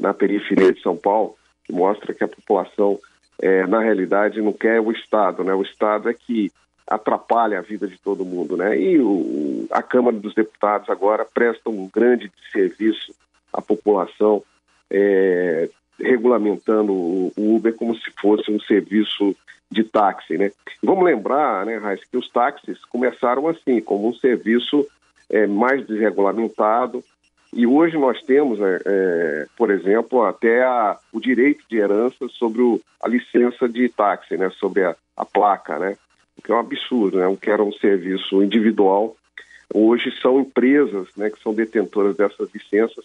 na 0.00 0.14
periferia 0.14 0.72
de 0.72 0.80
São 0.80 0.96
Paulo, 0.96 1.36
que 1.64 1.72
mostra 1.72 2.14
que 2.14 2.24
a 2.24 2.28
população, 2.28 2.98
é, 3.40 3.66
na 3.66 3.80
realidade, 3.80 4.40
não 4.40 4.52
quer 4.52 4.80
o 4.80 4.92
Estado, 4.92 5.44
né? 5.44 5.54
O 5.54 5.62
Estado 5.62 6.08
é 6.08 6.14
que 6.14 6.50
atrapalha 6.90 7.60
a 7.60 7.62
vida 7.62 7.86
de 7.86 7.96
todo 7.96 8.24
mundo, 8.24 8.56
né? 8.56 8.76
E 8.76 8.98
o, 8.98 9.66
a 9.70 9.80
Câmara 9.80 10.16
dos 10.16 10.34
Deputados 10.34 10.90
agora 10.90 11.24
presta 11.24 11.70
um 11.70 11.88
grande 11.88 12.30
serviço 12.50 13.14
à 13.52 13.62
população, 13.62 14.42
é, 14.90 15.70
regulamentando 16.00 16.92
o, 16.92 17.32
Uber 17.38 17.74
como 17.76 17.94
se 17.94 18.10
fosse 18.20 18.50
um 18.50 18.58
serviço 18.58 19.36
de 19.70 19.84
táxi, 19.84 20.36
né? 20.36 20.50
Vamos 20.82 21.04
lembrar, 21.04 21.64
né, 21.64 21.76
Raíssa, 21.76 22.04
que 22.10 22.16
os 22.16 22.28
táxis 22.28 22.84
começaram 22.86 23.46
assim, 23.46 23.80
como 23.80 24.08
um 24.08 24.14
serviço 24.14 24.84
é, 25.30 25.46
mais 25.46 25.86
desregulamentado, 25.86 27.04
e 27.52 27.66
hoje 27.66 27.96
nós 27.96 28.20
temos, 28.22 28.60
é, 28.60 28.80
é, 28.84 29.46
por 29.56 29.70
exemplo, 29.70 30.24
até 30.24 30.62
a, 30.64 30.96
o 31.12 31.20
direito 31.20 31.64
de 31.68 31.78
herança 31.78 32.28
sobre 32.28 32.62
o, 32.62 32.80
a 33.00 33.08
licença 33.08 33.68
de 33.68 33.88
táxi, 33.88 34.36
né, 34.36 34.50
sobre 34.50 34.84
a, 34.84 34.96
a 35.16 35.24
placa, 35.24 35.78
né? 35.78 35.96
Que 36.42 36.50
é 36.50 36.54
um 36.54 36.60
absurdo, 36.60 37.18
né? 37.18 37.26
O 37.26 37.36
que 37.36 37.50
era 37.50 37.62
um 37.62 37.72
serviço 37.72 38.42
individual, 38.42 39.16
hoje 39.72 40.12
são 40.20 40.40
empresas 40.40 41.08
né, 41.16 41.30
que 41.30 41.42
são 41.42 41.54
detentoras 41.54 42.16
dessas 42.16 42.52
licenças. 42.52 43.04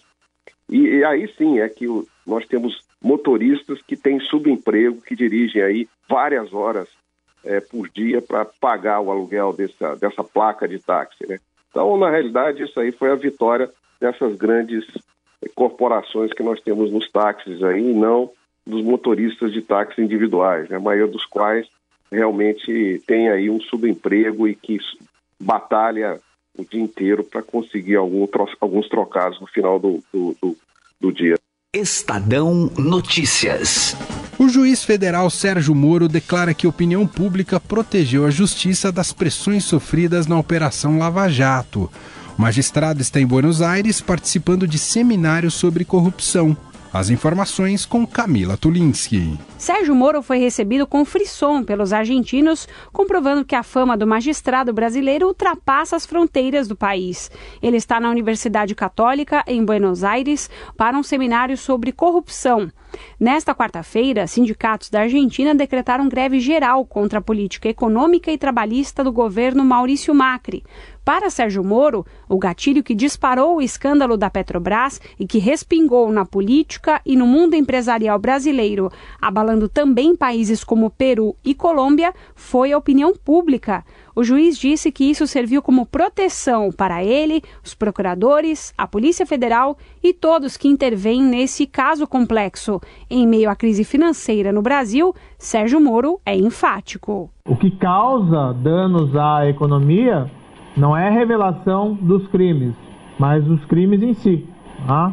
E, 0.68 0.78
e 0.78 1.04
aí 1.04 1.32
sim 1.36 1.60
é 1.60 1.68
que 1.68 1.86
o, 1.86 2.06
nós 2.26 2.46
temos 2.46 2.82
motoristas 3.02 3.80
que 3.82 3.96
têm 3.96 4.18
subemprego, 4.20 5.00
que 5.02 5.14
dirigem 5.14 5.62
aí 5.62 5.88
várias 6.08 6.52
horas 6.52 6.88
é, 7.44 7.60
por 7.60 7.88
dia 7.88 8.20
para 8.20 8.44
pagar 8.44 9.00
o 9.00 9.10
aluguel 9.10 9.52
dessa, 9.52 9.94
dessa 9.94 10.24
placa 10.24 10.66
de 10.66 10.78
táxi. 10.78 11.26
Né? 11.28 11.38
Então, 11.70 11.96
na 11.96 12.10
realidade, 12.10 12.62
isso 12.62 12.80
aí 12.80 12.90
foi 12.90 13.10
a 13.10 13.14
vitória 13.14 13.70
dessas 14.00 14.36
grandes 14.36 14.84
corporações 15.54 16.32
que 16.32 16.42
nós 16.42 16.60
temos 16.60 16.90
nos 16.90 17.10
táxis 17.10 17.62
aí, 17.62 17.90
e 17.90 17.94
não 17.94 18.30
dos 18.66 18.82
motoristas 18.82 19.52
de 19.52 19.62
táxi 19.62 20.00
individuais, 20.02 20.68
né? 20.68 20.76
a 20.76 20.80
maioria 20.80 21.06
dos 21.06 21.24
quais 21.24 21.68
realmente 22.10 23.02
tem 23.06 23.28
aí 23.28 23.50
um 23.50 23.60
subemprego 23.60 24.46
e 24.46 24.54
que 24.54 24.78
batalha 25.40 26.20
o 26.58 26.64
dia 26.64 26.80
inteiro 26.80 27.22
para 27.22 27.42
conseguir 27.42 27.96
algum, 27.96 28.26
alguns 28.60 28.88
trocados 28.88 29.40
no 29.40 29.46
final 29.46 29.78
do, 29.78 30.02
do, 30.12 30.36
do, 30.40 30.56
do 31.00 31.12
dia. 31.12 31.36
Estadão 31.74 32.70
Notícias. 32.78 33.94
O 34.38 34.48
juiz 34.48 34.84
federal 34.84 35.28
Sérgio 35.28 35.74
Moro 35.74 36.08
declara 36.08 36.54
que 36.54 36.66
a 36.66 36.70
opinião 36.70 37.06
pública 37.06 37.60
protegeu 37.60 38.24
a 38.24 38.30
justiça 38.30 38.90
das 38.90 39.12
pressões 39.12 39.64
sofridas 39.64 40.26
na 40.26 40.38
Operação 40.38 40.98
Lava 40.98 41.28
Jato. 41.28 41.90
O 42.38 42.42
magistrado 42.42 43.00
está 43.00 43.18
em 43.18 43.26
Buenos 43.26 43.62
Aires 43.62 44.00
participando 44.00 44.66
de 44.66 44.78
seminários 44.78 45.54
sobre 45.54 45.84
corrupção. 45.84 46.56
As 46.92 47.10
informações 47.10 47.84
com 47.84 48.06
Camila 48.06 48.56
Tulinski. 48.56 49.38
Sérgio 49.58 49.94
Moro 49.94 50.22
foi 50.22 50.38
recebido 50.38 50.86
com 50.86 51.04
frisson 51.04 51.62
pelos 51.62 51.92
argentinos, 51.92 52.68
comprovando 52.92 53.44
que 53.44 53.54
a 53.54 53.62
fama 53.62 53.96
do 53.96 54.06
magistrado 54.06 54.72
brasileiro 54.72 55.26
ultrapassa 55.26 55.96
as 55.96 56.06
fronteiras 56.06 56.68
do 56.68 56.76
país. 56.76 57.30
Ele 57.62 57.76
está 57.76 58.00
na 58.00 58.10
Universidade 58.10 58.74
Católica, 58.74 59.44
em 59.46 59.64
Buenos 59.64 60.04
Aires, 60.04 60.48
para 60.76 60.96
um 60.96 61.02
seminário 61.02 61.56
sobre 61.56 61.92
corrupção. 61.92 62.70
Nesta 63.18 63.54
quarta-feira, 63.54 64.26
sindicatos 64.26 64.90
da 64.90 65.00
Argentina 65.00 65.54
decretaram 65.54 66.08
greve 66.08 66.40
geral 66.40 66.84
contra 66.84 67.18
a 67.18 67.22
política 67.22 67.68
econômica 67.68 68.30
e 68.30 68.38
trabalhista 68.38 69.02
do 69.02 69.12
governo 69.12 69.64
Maurício 69.64 70.14
Macri. 70.14 70.62
Para 71.04 71.30
Sérgio 71.30 71.62
Moro, 71.62 72.04
o 72.28 72.36
gatilho 72.36 72.82
que 72.82 72.92
disparou 72.92 73.56
o 73.56 73.62
escândalo 73.62 74.16
da 74.16 74.28
Petrobras 74.28 75.00
e 75.18 75.24
que 75.24 75.38
respingou 75.38 76.10
na 76.10 76.24
política 76.24 77.00
e 77.06 77.16
no 77.16 77.26
mundo 77.26 77.54
empresarial 77.54 78.18
brasileiro, 78.18 78.90
abalando 79.20 79.68
também 79.68 80.16
países 80.16 80.64
como 80.64 80.90
Peru 80.90 81.36
e 81.44 81.54
Colômbia, 81.54 82.12
foi 82.34 82.72
a 82.72 82.78
opinião 82.78 83.14
pública. 83.14 83.84
O 84.18 84.24
juiz 84.24 84.56
disse 84.56 84.90
que 84.90 85.04
isso 85.04 85.26
serviu 85.26 85.60
como 85.60 85.84
proteção 85.84 86.72
para 86.72 87.04
ele, 87.04 87.42
os 87.62 87.74
procuradores, 87.74 88.72
a 88.78 88.86
Polícia 88.86 89.26
Federal 89.26 89.76
e 90.02 90.14
todos 90.14 90.56
que 90.56 90.68
intervêm 90.68 91.22
nesse 91.22 91.66
caso 91.66 92.06
complexo. 92.06 92.80
Em 93.10 93.26
meio 93.26 93.50
à 93.50 93.54
crise 93.54 93.84
financeira 93.84 94.50
no 94.50 94.62
Brasil, 94.62 95.14
Sérgio 95.38 95.78
Moro 95.78 96.18
é 96.24 96.34
enfático. 96.34 97.28
O 97.46 97.56
que 97.56 97.70
causa 97.70 98.54
danos 98.54 99.14
à 99.14 99.46
economia 99.46 100.30
não 100.74 100.96
é 100.96 101.08
a 101.08 101.12
revelação 101.12 101.92
dos 101.92 102.26
crimes, 102.28 102.74
mas 103.18 103.46
os 103.46 103.62
crimes 103.66 104.02
em 104.02 104.14
si. 104.14 104.46
Tá? 104.86 105.12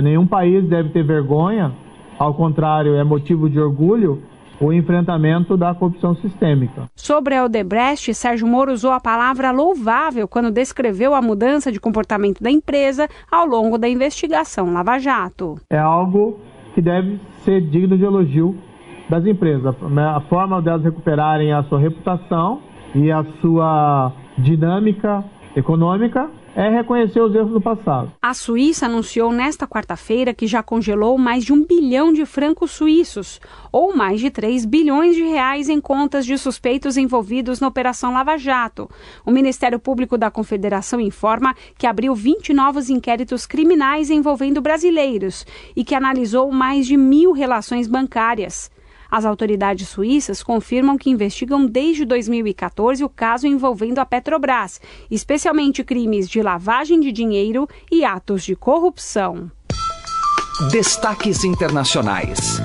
Nenhum 0.00 0.28
país 0.28 0.64
deve 0.68 0.90
ter 0.90 1.02
vergonha, 1.02 1.72
ao 2.16 2.32
contrário, 2.32 2.94
é 2.94 3.02
motivo 3.02 3.50
de 3.50 3.58
orgulho 3.58 4.22
o 4.60 4.72
enfrentamento 4.72 5.56
da 5.56 5.74
corrupção 5.74 6.14
sistêmica. 6.16 6.88
Sobre 6.94 7.34
a 7.34 7.44
Odebrecht, 7.44 8.14
Sérgio 8.14 8.46
Moro 8.46 8.72
usou 8.72 8.92
a 8.92 9.00
palavra 9.00 9.50
louvável 9.50 10.28
quando 10.28 10.50
descreveu 10.50 11.14
a 11.14 11.22
mudança 11.22 11.70
de 11.72 11.80
comportamento 11.80 12.42
da 12.42 12.50
empresa 12.50 13.08
ao 13.30 13.46
longo 13.46 13.78
da 13.78 13.88
investigação 13.88 14.72
Lava 14.72 14.98
Jato. 14.98 15.56
É 15.70 15.78
algo 15.78 16.38
que 16.74 16.80
deve 16.80 17.20
ser 17.44 17.60
digno 17.60 17.96
de 17.96 18.04
elogio 18.04 18.56
das 19.08 19.24
empresas. 19.26 19.74
A 20.14 20.20
forma 20.22 20.60
delas 20.62 20.82
recuperarem 20.82 21.52
a 21.52 21.62
sua 21.64 21.78
reputação 21.78 22.60
e 22.94 23.10
a 23.10 23.24
sua 23.40 24.12
dinâmica 24.38 25.24
econômica 25.54 26.28
é 26.54 26.68
reconhecer 26.70 27.20
os 27.20 27.34
erros 27.34 27.52
do 27.52 27.60
passado. 27.60 28.12
A 28.22 28.32
Suíça 28.32 28.86
anunciou 28.86 29.32
nesta 29.32 29.66
quarta-feira 29.66 30.32
que 30.32 30.46
já 30.46 30.62
congelou 30.62 31.18
mais 31.18 31.44
de 31.44 31.52
um 31.52 31.64
bilhão 31.64 32.12
de 32.12 32.24
francos 32.24 32.70
suíços, 32.70 33.40
ou 33.72 33.96
mais 33.96 34.20
de 34.20 34.30
3 34.30 34.64
bilhões 34.64 35.16
de 35.16 35.22
reais 35.22 35.68
em 35.68 35.80
contas 35.80 36.24
de 36.24 36.38
suspeitos 36.38 36.96
envolvidos 36.96 37.60
na 37.60 37.68
Operação 37.68 38.12
Lava 38.12 38.36
Jato. 38.36 38.88
O 39.26 39.30
Ministério 39.30 39.78
Público 39.78 40.16
da 40.16 40.30
Confederação 40.30 41.00
informa 41.00 41.54
que 41.76 41.86
abriu 41.86 42.14
20 42.14 42.52
novos 42.52 42.88
inquéritos 42.88 43.46
criminais 43.46 44.10
envolvendo 44.10 44.60
brasileiros 44.60 45.46
e 45.74 45.84
que 45.84 45.94
analisou 45.94 46.50
mais 46.52 46.86
de 46.86 46.96
mil 46.96 47.32
relações 47.32 47.88
bancárias. 47.88 48.73
As 49.14 49.24
autoridades 49.24 49.90
suíças 49.90 50.42
confirmam 50.42 50.98
que 50.98 51.08
investigam 51.08 51.64
desde 51.66 52.04
2014 52.04 53.04
o 53.04 53.08
caso 53.08 53.46
envolvendo 53.46 54.00
a 54.00 54.04
Petrobras, 54.04 54.80
especialmente 55.08 55.84
crimes 55.84 56.28
de 56.28 56.42
lavagem 56.42 56.98
de 56.98 57.12
dinheiro 57.12 57.68
e 57.92 58.04
atos 58.04 58.42
de 58.42 58.56
corrupção. 58.56 59.48
Destaques 60.72 61.44
internacionais. 61.44 62.60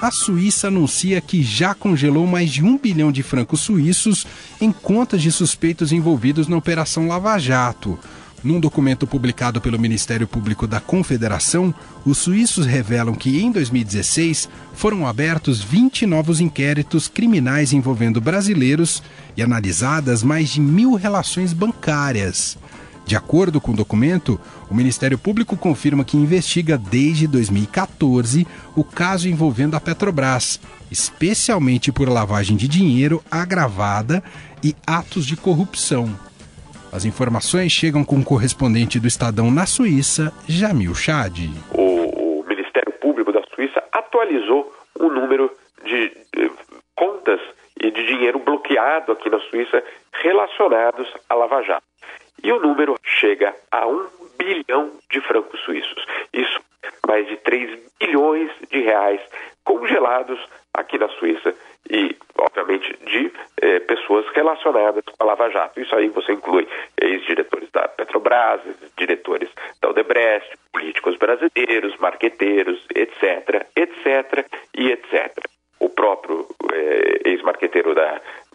A 0.00 0.10
Suíça 0.10 0.66
anuncia 0.66 1.20
que 1.20 1.40
já 1.40 1.72
congelou 1.72 2.26
mais 2.26 2.50
de 2.50 2.64
um 2.64 2.76
bilhão 2.76 3.12
de 3.12 3.22
francos 3.22 3.60
suíços 3.60 4.26
em 4.60 4.72
contas 4.72 5.22
de 5.22 5.30
suspeitos 5.30 5.92
envolvidos 5.92 6.48
na 6.48 6.56
Operação 6.56 7.06
Lava 7.06 7.38
Jato. 7.38 7.96
Num 8.42 8.58
documento 8.58 9.06
publicado 9.06 9.60
pelo 9.60 9.78
Ministério 9.78 10.26
Público 10.26 10.66
da 10.66 10.80
Confederação, 10.80 11.72
os 12.04 12.18
suíços 12.18 12.66
revelam 12.66 13.14
que 13.14 13.40
em 13.40 13.52
2016 13.52 14.48
foram 14.74 15.06
abertos 15.06 15.62
20 15.62 16.06
novos 16.06 16.40
inquéritos 16.40 17.06
criminais 17.06 17.72
envolvendo 17.72 18.20
brasileiros 18.20 19.00
e 19.36 19.42
analisadas 19.42 20.24
mais 20.24 20.50
de 20.50 20.60
mil 20.60 20.94
relações 20.94 21.52
bancárias. 21.52 22.58
De 23.06 23.14
acordo 23.14 23.60
com 23.60 23.72
o 23.72 23.76
documento, 23.76 24.40
o 24.68 24.74
Ministério 24.74 25.18
Público 25.18 25.56
confirma 25.56 26.04
que 26.04 26.16
investiga 26.16 26.76
desde 26.76 27.28
2014 27.28 28.46
o 28.74 28.82
caso 28.82 29.28
envolvendo 29.28 29.76
a 29.76 29.80
Petrobras, 29.80 30.58
especialmente 30.90 31.92
por 31.92 32.08
lavagem 32.08 32.56
de 32.56 32.66
dinheiro 32.66 33.22
agravada 33.30 34.22
e 34.64 34.74
atos 34.84 35.26
de 35.26 35.36
corrupção. 35.36 36.16
As 36.92 37.06
informações 37.06 37.72
chegam 37.72 38.04
com 38.04 38.16
o 38.16 38.24
correspondente 38.24 39.00
do 39.00 39.08
Estadão 39.08 39.50
na 39.50 39.64
Suíça, 39.64 40.30
Jamil 40.46 40.94
Chad. 40.94 41.38
O, 41.72 42.40
o 42.40 42.44
Ministério 42.46 42.92
Público 43.00 43.32
da 43.32 43.42
Suíça 43.54 43.82
atualizou 43.90 44.70
o 45.00 45.08
número 45.08 45.50
de, 45.82 46.10
de 46.36 46.52
contas 46.94 47.40
e 47.80 47.90
de 47.90 48.06
dinheiro 48.06 48.38
bloqueado 48.40 49.10
aqui 49.10 49.30
na 49.30 49.40
Suíça 49.40 49.82
relacionados 50.12 51.10
à 51.30 51.34
Lava 51.34 51.62
Jato. 51.62 51.86
E 52.44 52.52
o 52.52 52.60
número 52.60 52.94
chega 53.02 53.56
a 53.70 53.86
um 53.86 54.06
bilhão 54.38 54.90
de 55.10 55.18
francos 55.22 55.60
suíços. 55.60 56.04
Isso, 56.30 56.60
mais 57.06 57.26
de 57.26 57.38
3 57.38 57.70
bilhões 57.98 58.50
de 58.70 58.82
reais 58.82 59.20
congelados 59.64 60.38
aqui 60.74 60.98
na 60.98 61.08
Suíça 61.08 61.54
e, 61.90 62.16
obviamente, 62.38 62.96
de 63.04 63.32
eh, 63.60 63.80
pessoas 63.80 64.26
relacionadas 64.34 65.04
com 65.04 65.22
a 65.22 65.26
Lava 65.26 65.50
Jato. 65.50 65.80
Isso 65.80 65.94
aí 65.94 66.08
você 66.08 66.32
inclui 66.32 66.66
ex-diretores 67.00 67.70
da 67.70 67.88
Petrobras, 67.88 68.60
diretores 68.96 69.50
da 69.80 69.90
Odebrecht, 69.90 70.56
políticos 70.72 71.16
brasileiros, 71.16 71.96
marqueteiros, 71.98 72.84
etc., 72.94 73.66
etc. 73.76 74.46
e 74.74 74.90
etc. 74.90 75.51
O 75.82 75.88
próprio 75.88 76.46
eh, 76.72 77.22
ex-marqueteiro 77.24 77.92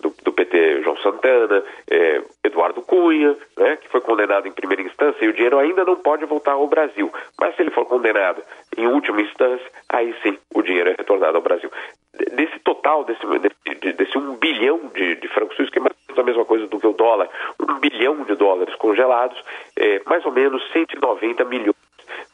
do, 0.01 0.13
do, 0.23 0.31
PT, 0.31 0.81
João 0.81 0.95
Santana, 0.97 1.61
eh, 1.89 2.21
Eduardo 2.41 2.81
Cunha, 2.81 3.35
né, 3.57 3.75
que 3.75 3.89
foi 3.89 3.99
condenado 3.99 4.47
em 4.47 4.51
primeira 4.53 4.81
instância 4.81 5.25
e 5.25 5.27
o 5.27 5.33
dinheiro 5.33 5.59
ainda 5.59 5.83
não 5.83 5.97
pode 5.97 6.23
voltar 6.25 6.53
ao 6.53 6.67
Brasil. 6.67 7.11
Mas 7.37 7.53
se 7.55 7.61
ele 7.61 7.71
for 7.71 7.85
condenado 7.85 8.41
em 8.77 8.87
última 8.87 9.21
instância, 9.21 9.65
aí 9.89 10.15
sim 10.23 10.37
o 10.55 10.61
dinheiro 10.61 10.89
é 10.89 10.93
retornado 10.93 11.35
ao 11.35 11.43
Brasil. 11.43 11.69
Desse 12.31 12.59
total, 12.59 13.03
desse, 13.03 13.25
desse, 13.39 13.93
desse 13.93 14.17
um 14.17 14.35
bilhão 14.37 14.79
de, 14.95 15.15
de 15.15 15.27
francos 15.27 15.55
suíços, 15.57 15.71
que 15.71 15.79
é 15.79 15.81
mais 15.81 15.93
ou 15.93 16.15
menos 16.15 16.19
a 16.19 16.23
mesma 16.23 16.45
coisa 16.45 16.67
do 16.67 16.79
que 16.79 16.87
o 16.87 16.93
dólar, 16.93 17.29
um 17.59 17.79
bilhão 17.79 18.23
de 18.23 18.35
dólares 18.35 18.73
congelados, 18.75 19.37
é, 19.77 20.01
mais 20.05 20.25
ou 20.25 20.31
menos 20.31 20.63
190 20.71 21.43
milhões 21.45 21.76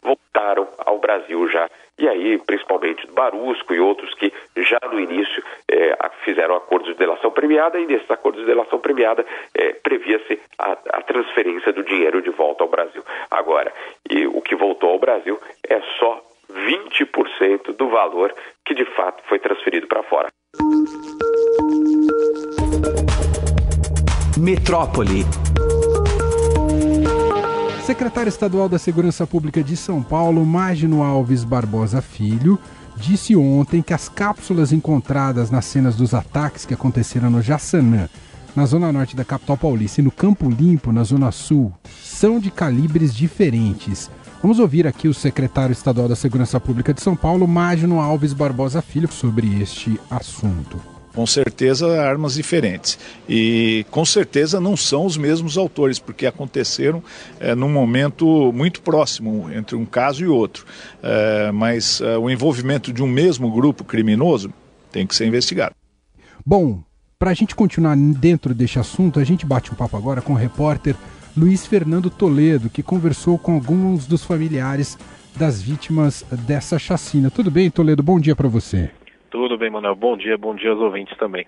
voltaram 0.01 0.67
ao 0.79 0.99
Brasil 0.99 1.47
já. 1.49 1.69
E 1.97 2.07
aí, 2.07 2.37
principalmente 2.39 3.05
Barusco 3.11 3.73
e 3.73 3.79
outros 3.79 4.13
que 4.15 4.33
já 4.57 4.79
no 4.91 4.99
início 4.99 5.43
é, 5.69 5.95
fizeram 6.23 6.55
acordos 6.55 6.89
de 6.89 6.97
delação 6.97 7.31
premiada 7.31 7.79
e 7.79 7.85
nesses 7.85 8.09
acordos 8.09 8.41
de 8.41 8.47
delação 8.47 8.79
premiada 8.79 9.25
é, 9.53 9.73
previa-se 9.73 10.39
a, 10.57 10.71
a, 10.71 11.01
transferência 11.01 11.71
do 11.71 11.83
dinheiro 11.83 12.21
de 12.21 12.29
volta 12.31 12.63
ao 12.63 12.69
Brasil. 12.69 13.03
Agora, 13.29 13.71
e 14.09 14.25
o 14.27 14.41
que 14.41 14.55
voltou 14.55 14.89
ao 14.89 14.99
Brasil 14.99 15.39
é 15.67 15.79
só 15.99 16.21
20% 16.51 17.75
do 17.75 17.89
valor 17.89 18.33
que 18.65 18.73
de 18.73 18.85
fato 18.85 19.23
foi 19.27 19.39
transferido 19.39 19.87
para 19.87 20.03
fora. 20.03 20.27
Metrópole. 24.37 25.52
Secretário 27.85 28.29
Estadual 28.29 28.69
da 28.69 28.79
Segurança 28.79 29.27
Pública 29.27 29.61
de 29.61 29.75
São 29.75 30.01
Paulo, 30.01 30.45
Magno 30.45 31.03
Alves 31.03 31.43
Barbosa 31.43 32.01
Filho, 32.01 32.57
disse 32.95 33.35
ontem 33.35 33.81
que 33.81 33.93
as 33.93 34.07
cápsulas 34.07 34.71
encontradas 34.71 35.51
nas 35.51 35.65
cenas 35.65 35.93
dos 35.93 36.13
ataques 36.13 36.65
que 36.65 36.73
aconteceram 36.73 37.29
no 37.29 37.41
Jaçanã, 37.41 38.07
na 38.55 38.65
zona 38.65 38.89
norte 38.89 39.17
da 39.17 39.25
capital 39.25 39.57
paulista, 39.57 39.99
e 39.99 40.03
no 40.03 40.11
Campo 40.11 40.49
Limpo, 40.49 40.93
na 40.93 41.03
zona 41.03 41.29
sul, 41.29 41.73
são 42.01 42.39
de 42.39 42.49
calibres 42.49 43.13
diferentes. 43.13 44.09
Vamos 44.41 44.59
ouvir 44.59 44.87
aqui 44.87 45.09
o 45.09 45.13
secretário 45.13 45.73
estadual 45.73 46.07
da 46.07 46.15
Segurança 46.15 46.61
Pública 46.61 46.93
de 46.93 47.01
São 47.01 47.17
Paulo, 47.17 47.45
Magno 47.45 47.99
Alves 47.99 48.31
Barbosa 48.31 48.81
Filho, 48.81 49.11
sobre 49.11 49.61
este 49.61 49.99
assunto 50.09 50.92
com 51.13 51.25
certeza 51.25 52.01
armas 52.01 52.33
diferentes. 52.33 52.97
E 53.29 53.85
com 53.91 54.03
certeza 54.03 54.59
não 54.59 54.75
são 54.75 55.05
os 55.05 55.15
mesmos 55.15 55.57
autores, 55.57 55.99
porque 55.99 56.25
aconteceram 56.25 57.03
é, 57.39 57.53
num 57.55 57.69
momento 57.69 58.51
muito 58.51 58.81
próximo 58.81 59.49
entre 59.51 59.75
um 59.75 59.85
caso 59.85 60.23
e 60.23 60.27
outro. 60.27 60.65
É, 61.01 61.51
mas 61.51 62.01
é, 62.01 62.17
o 62.17 62.29
envolvimento 62.29 62.91
de 62.91 63.03
um 63.03 63.07
mesmo 63.07 63.51
grupo 63.51 63.83
criminoso 63.83 64.51
tem 64.91 65.05
que 65.05 65.15
ser 65.15 65.25
investigado. 65.25 65.75
Bom, 66.45 66.83
para 67.17 67.31
a 67.31 67.33
gente 67.33 67.55
continuar 67.55 67.95
dentro 67.95 68.53
deste 68.53 68.79
assunto, 68.79 69.19
a 69.19 69.23
gente 69.23 69.45
bate 69.45 69.71
um 69.71 69.75
papo 69.75 69.95
agora 69.95 70.21
com 70.21 70.33
o 70.33 70.35
repórter 70.37 70.95
Luiz 71.35 71.65
Fernando 71.65 72.09
Toledo, 72.09 72.69
que 72.69 72.83
conversou 72.83 73.37
com 73.37 73.53
alguns 73.53 74.05
dos 74.05 74.23
familiares 74.23 74.97
das 75.35 75.61
vítimas 75.61 76.23
dessa 76.45 76.77
chacina. 76.77 77.31
Tudo 77.31 77.49
bem, 77.49 77.71
Toledo? 77.71 78.03
Bom 78.03 78.19
dia 78.19 78.35
para 78.35 78.47
você. 78.47 78.91
Tudo 79.33 79.57
bem, 79.57 79.71
Manuel. 79.71 79.95
Bom 79.95 80.15
dia, 80.15 80.37
bom 80.37 80.53
dia 80.53 80.69
aos 80.69 80.79
ouvintes 80.79 81.17
também. 81.17 81.47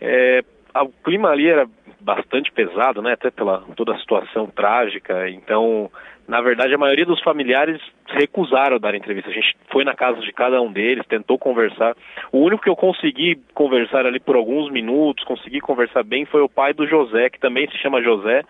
É, 0.00 0.42
o 0.74 0.88
clima 1.04 1.28
ali 1.28 1.46
era 1.46 1.68
bastante 2.00 2.50
pesado, 2.50 3.02
né? 3.02 3.12
Até 3.12 3.30
pela 3.30 3.62
toda 3.76 3.92
a 3.94 3.98
situação 3.98 4.46
trágica. 4.46 5.28
Então, 5.28 5.90
na 6.26 6.40
verdade, 6.40 6.72
a 6.72 6.78
maioria 6.78 7.04
dos 7.04 7.20
familiares 7.20 7.78
recusaram 8.06 8.78
dar 8.78 8.94
entrevista. 8.94 9.28
A 9.28 9.34
gente 9.34 9.54
foi 9.70 9.84
na 9.84 9.94
casa 9.94 10.18
de 10.22 10.32
cada 10.32 10.62
um 10.62 10.72
deles, 10.72 11.06
tentou 11.06 11.38
conversar. 11.38 11.94
O 12.32 12.38
único 12.38 12.62
que 12.62 12.70
eu 12.70 12.76
consegui 12.76 13.38
conversar 13.52 14.06
ali 14.06 14.18
por 14.18 14.34
alguns 14.34 14.72
minutos, 14.72 15.22
consegui 15.24 15.60
conversar 15.60 16.04
bem, 16.04 16.24
foi 16.24 16.40
o 16.40 16.48
pai 16.48 16.72
do 16.72 16.86
José, 16.86 17.28
que 17.28 17.38
também 17.38 17.68
se 17.68 17.76
chama 17.76 18.00
José, 18.00 18.44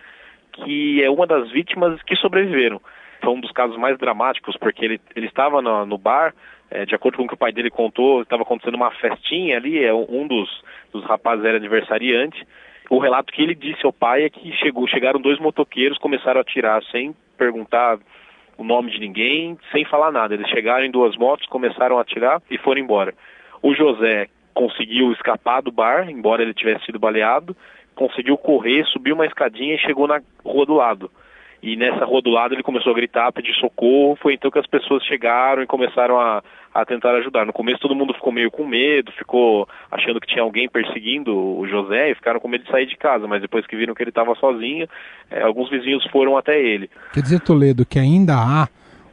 que 0.53 1.03
é 1.03 1.09
uma 1.09 1.27
das 1.27 1.51
vítimas 1.51 2.01
que 2.03 2.15
sobreviveram. 2.15 2.79
Foi 3.21 3.33
um 3.33 3.39
dos 3.39 3.51
casos 3.51 3.77
mais 3.77 3.97
dramáticos, 3.97 4.55
porque 4.57 4.83
ele, 4.83 5.01
ele 5.15 5.27
estava 5.27 5.61
no, 5.61 5.85
no 5.85 5.97
bar, 5.97 6.33
é, 6.69 6.85
de 6.85 6.95
acordo 6.95 7.17
com 7.17 7.23
o 7.23 7.27
que 7.27 7.33
o 7.33 7.37
pai 7.37 7.51
dele 7.51 7.69
contou, 7.69 8.21
estava 8.21 8.43
acontecendo 8.43 8.75
uma 8.75 8.91
festinha 8.91 9.57
ali, 9.57 9.83
é, 9.83 9.93
um 9.93 10.27
dos, 10.27 10.49
dos 10.91 11.03
rapazes 11.05 11.45
era 11.45 11.57
aniversariante. 11.57 12.45
O 12.89 12.99
relato 12.99 13.33
que 13.33 13.41
ele 13.41 13.55
disse 13.55 13.85
ao 13.85 13.91
pai 13.91 14.23
é 14.23 14.29
que 14.29 14.51
chegou, 14.53 14.87
chegaram 14.87 15.19
dois 15.19 15.39
motoqueiros, 15.39 15.97
começaram 15.97 16.39
a 16.39 16.41
atirar 16.41 16.81
sem 16.85 17.13
perguntar 17.37 17.99
o 18.57 18.63
nome 18.63 18.91
de 18.91 18.99
ninguém, 18.99 19.57
sem 19.71 19.85
falar 19.85 20.11
nada. 20.11 20.33
Eles 20.33 20.49
chegaram 20.49 20.85
em 20.85 20.91
duas 20.91 21.15
motos, 21.17 21.45
começaram 21.47 21.97
a 21.97 22.01
atirar 22.01 22.41
e 22.49 22.57
foram 22.57 22.81
embora. 22.81 23.13
O 23.61 23.73
José 23.73 24.27
conseguiu 24.53 25.11
escapar 25.11 25.61
do 25.61 25.71
bar, 25.71 26.09
embora 26.09 26.41
ele 26.41 26.53
tivesse 26.53 26.85
sido 26.85 26.97
baleado, 26.97 27.55
conseguiu 27.93 28.37
correr, 28.37 28.85
subiu 28.85 29.15
uma 29.15 29.25
escadinha 29.25 29.75
e 29.75 29.79
chegou 29.79 30.07
na 30.07 30.21
rua 30.43 30.65
do 30.65 30.73
lado. 30.73 31.11
E 31.61 31.75
nessa 31.75 32.05
rua 32.05 32.21
do 32.21 32.29
lado 32.29 32.53
ele 32.53 32.63
começou 32.63 32.91
a 32.91 32.95
gritar, 32.95 33.31
pedir 33.31 33.53
socorro. 33.55 34.17
Foi 34.21 34.33
então 34.33 34.51
que 34.51 34.59
as 34.59 34.67
pessoas 34.67 35.03
chegaram 35.03 35.63
e 35.63 35.67
começaram 35.67 36.19
a, 36.19 36.43
a 36.73 36.85
tentar 36.85 37.15
ajudar. 37.15 37.45
No 37.45 37.53
começo 37.53 37.79
todo 37.79 37.95
mundo 37.95 38.13
ficou 38.13 38.31
meio 38.31 38.51
com 38.51 38.65
medo, 38.65 39.11
ficou 39.13 39.67
achando 39.91 40.19
que 40.19 40.27
tinha 40.27 40.43
alguém 40.43 40.69
perseguindo 40.69 41.35
o 41.35 41.67
José 41.67 42.11
e 42.11 42.15
ficaram 42.15 42.39
com 42.39 42.47
medo 42.47 42.63
de 42.63 42.71
sair 42.71 42.85
de 42.85 42.95
casa. 42.95 43.27
Mas 43.27 43.41
depois 43.41 43.65
que 43.65 43.75
viram 43.75 43.95
que 43.95 44.03
ele 44.03 44.11
estava 44.11 44.35
sozinho, 44.35 44.87
é, 45.31 45.41
alguns 45.41 45.69
vizinhos 45.69 46.05
foram 46.11 46.37
até 46.37 46.59
ele. 46.59 46.89
Quer 47.13 47.21
dizer, 47.21 47.39
Toledo, 47.41 47.85
que 47.85 47.97
ainda 47.97 48.35
há 48.35 48.67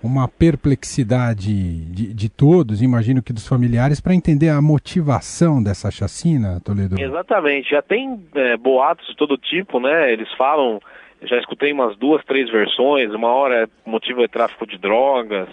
uma 0.04 0.28
perplexidade 0.28 1.50
de, 1.87 2.12
de 2.12 2.28
todos, 2.28 2.83
imagino 2.83 3.22
que 3.22 3.33
dos 3.33 3.48
familiares, 3.48 4.02
para 4.02 4.14
entender 4.14 4.50
a 4.50 4.61
motivação 4.61 5.62
dessa 5.62 5.90
chacina, 5.90 6.61
Toledo? 6.62 7.00
Exatamente. 7.00 7.70
Já 7.70 7.80
tem 7.80 8.22
é, 8.35 8.54
boatos 8.59 9.07
de 9.07 9.16
todo 9.16 9.38
tipo, 9.38 9.80
né? 9.80 10.12
Eles 10.12 10.30
falam 10.37 10.78
já 11.25 11.39
escutei 11.39 11.73
umas 11.73 11.97
duas, 11.97 12.25
três 12.25 12.51
versões. 12.51 13.13
Uma 13.13 13.29
hora 13.29 13.69
o 13.85 13.91
motivo 13.91 14.23
é 14.23 14.29
tráfico 14.29 14.67
de 14.67 14.79
drogas. 14.79 15.49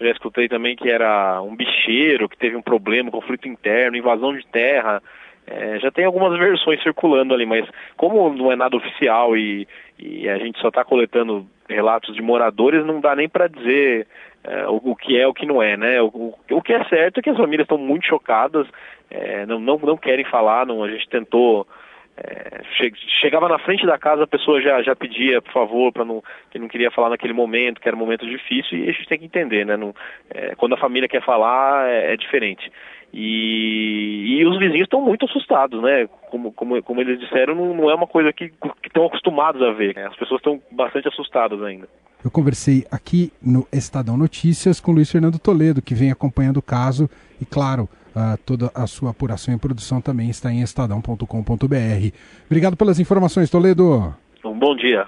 Já 0.00 0.10
escutei 0.10 0.48
também 0.48 0.76
que 0.76 0.90
era 0.90 1.40
um 1.42 1.56
bicheiro 1.56 2.28
que 2.28 2.36
teve 2.36 2.56
um 2.56 2.62
problema, 2.62 3.10
conflito 3.10 3.48
interno, 3.48 3.96
invasão 3.96 4.36
de 4.36 4.46
terra. 4.46 5.02
É, 5.46 5.78
já 5.78 5.90
tem 5.90 6.04
algumas 6.04 6.36
versões 6.38 6.82
circulando 6.82 7.32
ali, 7.32 7.46
mas 7.46 7.66
como 7.96 8.32
não 8.34 8.50
é 8.50 8.56
nada 8.56 8.76
oficial 8.76 9.36
e, 9.36 9.66
e 9.98 10.28
a 10.28 10.38
gente 10.38 10.60
só 10.60 10.68
está 10.68 10.84
coletando 10.84 11.46
relatos 11.68 12.14
de 12.14 12.22
moradores, 12.22 12.84
não 12.84 13.00
dá 13.00 13.14
nem 13.14 13.28
para 13.28 13.46
dizer 13.46 14.06
é, 14.42 14.66
o, 14.66 14.80
o, 14.84 14.96
que 14.96 15.18
é 15.18 15.26
o 15.26 15.32
que 15.32 15.46
não 15.46 15.62
é, 15.62 15.76
né? 15.76 16.02
O, 16.02 16.34
o, 16.50 16.62
que 16.62 16.72
é 16.72 16.84
certo 16.84 17.18
é 17.18 17.22
que 17.22 17.30
as 17.30 17.36
famílias 17.36 17.64
estão 17.64 17.78
muito 17.78 18.06
chocadas, 18.06 18.66
é, 19.10 19.46
não, 19.46 19.58
não, 19.60 19.78
não 19.78 19.96
querem 19.96 20.24
falar, 20.24 20.66
não, 20.66 20.82
a 20.82 20.90
gente 20.90 21.08
tentou 21.08 21.66
chegava 23.20 23.48
na 23.48 23.58
frente 23.58 23.86
da 23.86 23.98
casa, 23.98 24.24
a 24.24 24.26
pessoa 24.26 24.60
já, 24.60 24.82
já 24.82 24.96
pedia, 24.96 25.42
por 25.42 25.52
favor, 25.52 25.92
para 25.92 26.04
não 26.04 26.22
que 26.50 26.58
não 26.58 26.68
queria 26.68 26.90
falar 26.90 27.10
naquele 27.10 27.32
momento, 27.32 27.80
que 27.80 27.88
era 27.88 27.96
um 27.96 28.00
momento 28.00 28.26
difícil, 28.26 28.78
e 28.78 28.88
a 28.88 28.92
gente 28.92 29.08
tem 29.08 29.18
que 29.18 29.26
entender, 29.26 29.66
né? 29.66 29.76
Não, 29.76 29.94
é, 30.30 30.54
quando 30.54 30.74
a 30.74 30.78
família 30.78 31.08
quer 31.08 31.22
falar, 31.22 31.88
é, 31.88 32.14
é 32.14 32.16
diferente. 32.16 32.70
E, 33.12 34.38
e, 34.38 34.44
os 34.44 34.58
vizinhos 34.58 34.84
estão 34.84 35.00
muito 35.00 35.24
assustados, 35.24 35.80
né? 35.82 36.06
Como, 36.30 36.52
como, 36.52 36.82
como 36.82 37.00
eles 37.00 37.18
disseram, 37.18 37.54
não, 37.54 37.74
não 37.74 37.90
é 37.90 37.94
uma 37.94 38.06
coisa 38.06 38.32
que, 38.32 38.52
estão 38.84 39.06
acostumados 39.06 39.62
a 39.62 39.70
ver. 39.72 39.98
As 39.98 40.16
pessoas 40.16 40.40
estão 40.40 40.60
bastante 40.70 41.08
assustadas 41.08 41.62
ainda. 41.62 41.88
Eu 42.24 42.30
conversei 42.30 42.84
aqui 42.90 43.32
no 43.40 43.66
Estadão 43.72 44.16
Notícias 44.16 44.80
com 44.80 44.92
Luiz 44.92 45.10
Fernando 45.10 45.38
Toledo, 45.38 45.80
que 45.80 45.94
vem 45.94 46.10
acompanhando 46.10 46.58
o 46.58 46.62
caso, 46.62 47.08
e 47.40 47.46
claro, 47.46 47.88
Uh, 48.16 48.38
toda 48.46 48.70
a 48.74 48.86
sua 48.86 49.10
apuração 49.10 49.52
e 49.52 49.58
produção 49.58 50.00
também 50.00 50.30
está 50.30 50.50
em 50.50 50.62
estadão.com.br. 50.62 52.16
Obrigado 52.46 52.74
pelas 52.74 52.98
informações, 52.98 53.50
Toledo. 53.50 54.14
Um 54.42 54.58
bom 54.58 54.74
dia. 54.74 55.06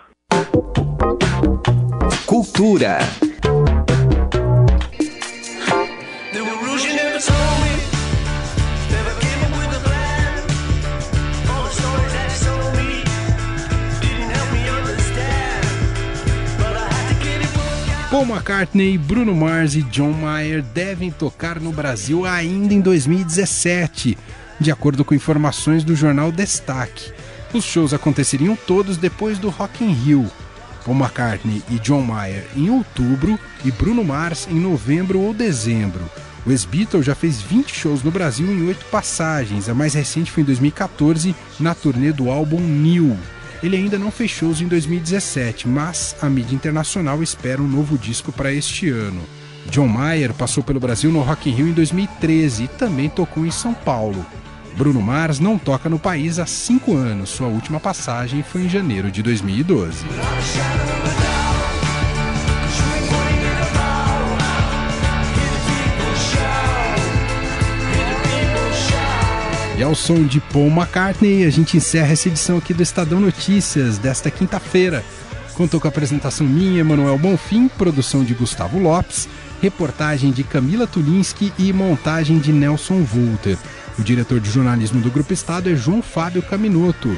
Cultura. 2.27 2.99
Paul 18.19 18.27
McCartney, 18.27 18.99
Bruno 18.99 19.33
Mars 19.33 19.77
e 19.77 19.83
John 19.83 20.11
Mayer 20.11 20.61
devem 20.61 21.09
tocar 21.09 21.61
no 21.61 21.71
Brasil 21.71 22.27
ainda 22.27 22.75
em 22.75 22.81
2017, 22.81 24.19
de 24.59 24.73
acordo 24.73 25.05
com 25.05 25.15
informações 25.15 25.85
do 25.85 25.95
jornal 25.95 26.33
Destaque. 26.33 27.13
Os 27.55 27.63
shows 27.63 27.95
aconteceriam 27.95 28.57
todos 28.57 28.97
depois 28.97 29.39
do 29.39 29.51
Rock 29.51 29.85
in 29.85 29.93
Rio. 29.93 30.29
Paul 30.85 30.97
McCartney 30.97 31.63
e 31.71 31.79
John 31.79 32.03
Mayer 32.03 32.45
em 32.57 32.69
outubro 32.71 33.39
e 33.65 33.71
Bruno 33.71 34.03
Mars 34.03 34.49
em 34.51 34.59
novembro 34.59 35.21
ou 35.21 35.33
dezembro. 35.33 36.11
O 36.45 36.51
ex-Beatle 36.51 37.05
já 37.05 37.15
fez 37.15 37.41
20 37.41 37.73
shows 37.73 38.03
no 38.03 38.11
Brasil 38.11 38.51
em 38.51 38.67
oito 38.67 38.85
passagens. 38.87 39.69
A 39.69 39.75
mais 39.75 39.95
recente 39.95 40.33
foi 40.33 40.43
em 40.43 40.47
2014, 40.47 41.37
na 41.61 41.73
turnê 41.73 42.11
do 42.11 42.33
álbum 42.33 42.59
New. 42.59 43.17
Ele 43.63 43.77
ainda 43.77 43.99
não 43.99 44.11
fez 44.11 44.31
shows 44.31 44.61
em 44.61 44.69
2017, 44.69 45.67
mas 45.67 46.15
a 46.23 46.29
mídia 46.29 46.55
internacional 46.55 47.23
espera 47.23 47.61
um 47.61 47.67
novo 47.67 47.99
disco 47.99 48.31
para 48.31 48.53
este 48.53 48.89
ano. 48.89 49.21
John 49.69 49.89
Mayer 49.89 50.33
passou 50.33 50.63
pelo 50.63 50.81
Brasil 50.81 51.11
no 51.11 51.21
Rock 51.21 51.51
in 51.51 51.55
Rio 51.55 51.69
em 51.69 51.73
2013 51.73 52.65
e 52.65 52.69
também 52.69 53.09
tocou 53.09 53.45
em 53.45 53.51
São 53.51 53.75
Paulo. 53.75 54.25
Bruno 54.77 55.03
Mars 55.03 55.41
não 55.41 55.59
toca 55.59 55.89
no 55.89 55.99
país 55.99 56.39
há 56.39 56.47
cinco 56.47 56.95
anos. 56.95 57.31
Sua 57.31 57.49
última 57.49 57.81
passagem 57.81 58.45
foi 58.45 58.63
em 58.63 58.69
janeiro 58.69 59.11
de 59.11 59.23
2012. 59.25 60.07
E 69.79 69.83
ao 69.83 69.95
som 69.95 70.25
de 70.25 70.41
Paul 70.41 70.67
McCartney, 70.67 71.45
a 71.45 71.51
gente 71.51 71.77
encerra 71.77 72.13
essa 72.13 72.27
edição 72.27 72.59
aqui 72.59 72.75
do 72.75 72.83
Estadão 72.83 73.21
Notícias 73.21 73.97
desta 73.97 74.29
quinta-feira. 74.29 75.05
Contou 75.55 75.79
com 75.79 75.87
a 75.87 75.91
apresentação 75.91 76.45
minha, 76.45 76.81
Emanuel 76.81 77.17
Bonfim, 77.17 77.69
produção 77.69 78.25
de 78.25 78.35
Gustavo 78.35 78.77
Lopes, 78.81 79.29
reportagem 79.63 80.33
de 80.33 80.43
Camila 80.43 80.85
Tulinski 80.85 81.53
e 81.57 81.73
montagem 81.73 82.41
de 82.41 82.53
Nelson 82.53 83.05
Volter. 83.05 83.57
O 83.97 84.03
diretor 84.03 84.41
de 84.41 84.51
jornalismo 84.51 85.01
do 85.01 85.13
Grupo 85.13 85.33
Estado 85.33 85.71
é 85.71 85.77
João 85.77 86.03
Fábio 86.03 86.43
Caminoto. 86.43 87.17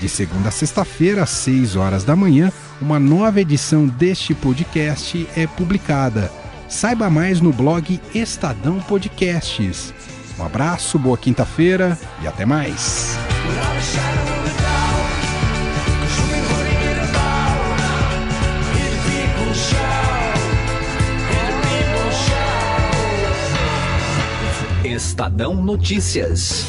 De 0.00 0.08
segunda 0.08 0.48
a 0.48 0.52
sexta-feira, 0.52 1.22
às 1.22 1.30
6 1.30 1.76
horas 1.76 2.02
da 2.02 2.16
manhã, 2.16 2.50
uma 2.80 2.98
nova 2.98 3.40
edição 3.40 3.86
deste 3.86 4.34
podcast 4.34 5.28
é 5.36 5.46
publicada. 5.46 6.28
Saiba 6.68 7.08
mais 7.08 7.40
no 7.40 7.52
blog 7.52 8.00
Estadão 8.12 8.80
Podcasts. 8.80 9.94
Um 10.40 10.46
abraço, 10.46 10.98
boa 10.98 11.18
quinta-feira 11.18 11.98
e 12.22 12.26
até 12.26 12.46
mais. 12.46 13.14
Estadão 24.82 25.62
Notícias. 25.62 26.64